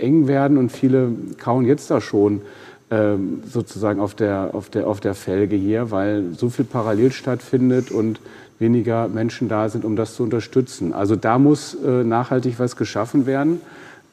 [0.00, 2.42] eng werden und viele kauen jetzt da schon
[2.90, 7.90] ähm, sozusagen auf der, auf, der, auf der Felge hier, weil so viel parallel stattfindet
[7.90, 8.20] und
[8.64, 10.94] weniger Menschen da sind, um das zu unterstützen.
[10.94, 13.60] Also da muss äh, nachhaltig was geschaffen werden.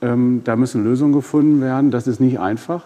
[0.02, 1.90] Ähm, da müssen Lösungen gefunden werden.
[1.90, 2.84] Das ist nicht einfach.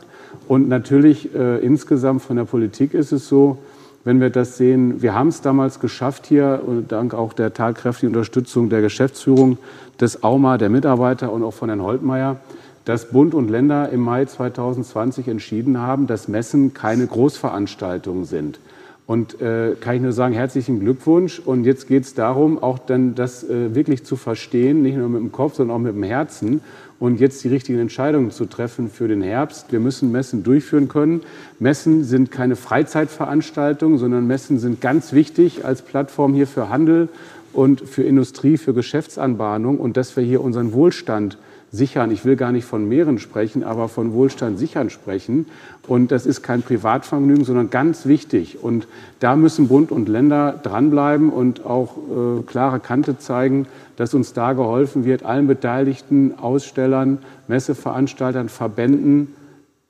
[0.48, 3.58] Und natürlich äh, insgesamt von der Politik ist es so,
[4.04, 8.14] wenn wir das sehen, wir haben es damals geschafft hier, und dank auch der tatkräftigen
[8.14, 9.58] Unterstützung der Geschäftsführung
[10.00, 12.38] des AUMA, der Mitarbeiter und auch von Herrn Holtmeier,
[12.86, 18.60] dass Bund und Länder im Mai 2020 entschieden haben, dass Messen keine Großveranstaltungen sind.
[19.08, 21.40] Und äh, kann ich nur sagen, herzlichen Glückwunsch.
[21.40, 25.22] Und jetzt geht es darum, auch dann das äh, wirklich zu verstehen, nicht nur mit
[25.22, 26.62] dem Kopf, sondern auch mit dem Herzen
[27.00, 29.72] und jetzt die richtigen Entscheidungen zu treffen für den Herbst.
[29.72, 31.22] Wir müssen Messen durchführen können.
[31.60, 37.10] Messen sind keine Freizeitveranstaltungen, sondern Messen sind ganz wichtig als Plattform hier für Handel
[37.56, 41.38] und für Industrie, für Geschäftsanbahnung und dass wir hier unseren Wohlstand
[41.72, 42.12] sichern.
[42.12, 45.48] Ich will gar nicht von Meeren sprechen, aber von Wohlstand sichern sprechen.
[45.88, 48.60] Und das ist kein Privatvergnügen, sondern ganz wichtig.
[48.62, 48.88] Und
[49.20, 54.54] da müssen Bund und Länder dranbleiben und auch äh, klare Kante zeigen, dass uns da
[54.54, 59.34] geholfen wird, allen Beteiligten, Ausstellern, Messeveranstaltern, Verbänden,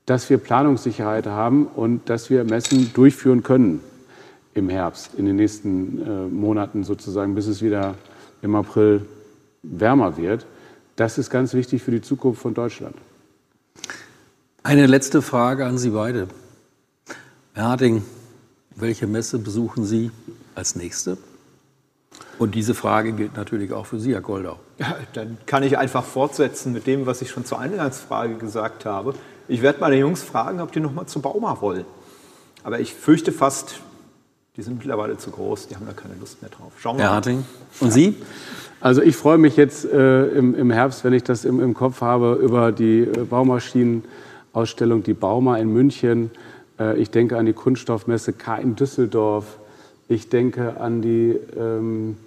[0.06, 3.80] dass wir Planungssicherheit haben und dass wir Messen durchführen können
[4.56, 7.96] im Herbst, in den nächsten äh, Monaten sozusagen, bis es wieder
[8.42, 9.06] im April
[9.62, 10.48] wärmer wird.
[10.96, 12.96] Das ist ganz wichtig für die Zukunft von Deutschland.
[14.64, 16.28] Eine letzte Frage an Sie beide.
[17.54, 18.04] Herr Harting,
[18.76, 20.10] welche Messe besuchen Sie
[20.56, 21.18] als nächste?
[22.40, 24.60] Und diese Frage gilt natürlich auch für Sie, Herr Goldau.
[24.80, 29.16] Ja, dann kann ich einfach fortsetzen mit dem, was ich schon zur Eingangsfrage gesagt habe.
[29.48, 31.86] Ich werde meine Jungs fragen, ob die noch mal zu Bauma wollen.
[32.64, 33.82] Aber ich fürchte fast,
[34.58, 36.72] die sind mittlerweile zu groß, die haben da keine Lust mehr drauf.
[36.80, 37.44] Schauen wir Herr Harting,
[37.82, 38.16] und Sie?
[38.80, 42.02] Also ich freue mich jetzt äh, im, im, Herbst, wenn ich das im, im Kopf
[42.02, 46.32] habe, über die äh, Baumashienenausstellung, die Bauma in München.
[46.80, 49.58] Äh, ich denke an die Kunststoffmesse K in Düsseldorf.
[50.08, 52.18] Ich denke an die ähm,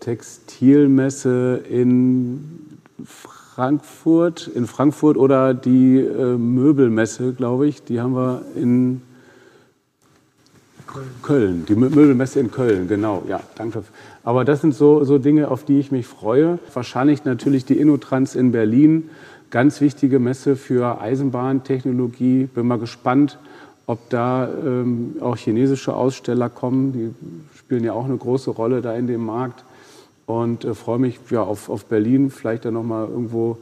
[0.00, 7.82] Textilmesse in Frankfurt, in Frankfurt oder die äh, Möbelmesse, glaube ich.
[7.84, 9.02] Die haben wir in
[11.22, 11.64] Köln.
[11.68, 13.22] Die Möbelmesse in Köln, genau.
[13.28, 13.82] Ja, danke.
[14.24, 16.58] Aber das sind so, so Dinge, auf die ich mich freue.
[16.72, 19.10] Wahrscheinlich natürlich die Innotrans in Berlin.
[19.50, 22.46] Ganz wichtige Messe für Eisenbahntechnologie.
[22.46, 23.38] Bin mal gespannt,
[23.86, 26.92] ob da ähm, auch chinesische Aussteller kommen.
[26.92, 27.14] Die
[27.58, 29.64] spielen ja auch eine große Rolle da in dem Markt.
[30.26, 33.58] Und äh, freue mich ja, auf, auf Berlin, vielleicht dann nochmal irgendwo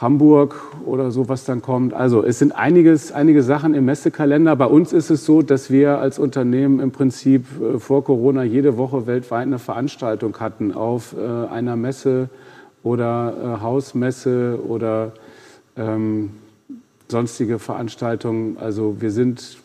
[0.00, 0.54] Hamburg
[0.84, 1.94] oder so, was dann kommt.
[1.94, 4.54] Also es sind einiges, einige Sachen im Messekalender.
[4.56, 8.76] Bei uns ist es so, dass wir als Unternehmen im Prinzip äh, vor Corona jede
[8.76, 12.28] Woche weltweit eine Veranstaltung hatten auf äh, einer Messe
[12.82, 15.12] oder äh, Hausmesse oder
[15.76, 16.30] ähm,
[17.08, 18.56] sonstige Veranstaltungen.
[18.58, 19.58] Also wir sind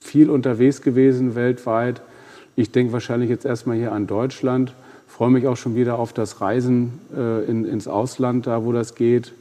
[0.00, 2.00] viel unterwegs gewesen weltweit.
[2.54, 4.74] Ich denke wahrscheinlich jetzt erstmal hier an Deutschland.
[5.06, 8.94] Freue mich auch schon wieder auf das Reisen äh, in, ins Ausland, da wo das
[8.94, 9.32] geht.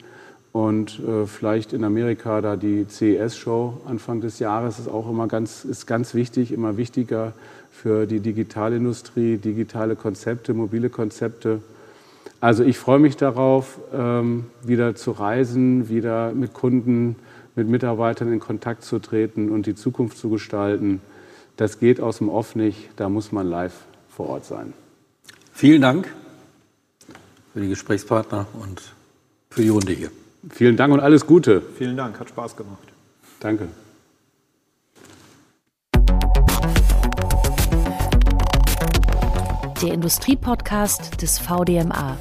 [0.55, 5.65] Und äh, vielleicht in Amerika da die CES-Show Anfang des Jahres ist auch immer ganz,
[5.65, 7.33] ist ganz wichtig, immer wichtiger
[7.69, 11.59] für die Digitalindustrie, digitale Konzepte, mobile Konzepte.
[12.39, 17.17] Also ich freue mich darauf, ähm, wieder zu reisen, wieder mit Kunden,
[17.57, 21.01] mit Mitarbeitern in Kontakt zu treten und die Zukunft zu gestalten.
[21.57, 23.75] Das geht aus dem Off nicht, da muss man live
[24.07, 24.71] vor Ort sein.
[25.51, 26.07] Vielen Dank
[27.51, 28.81] für die Gesprächspartner und
[29.49, 30.11] für die Runde hier.
[30.49, 31.61] Vielen Dank und alles Gute.
[31.77, 32.87] Vielen Dank, hat Spaß gemacht.
[33.39, 33.67] Danke.
[39.81, 42.17] Der Industriepodcast des VDMA.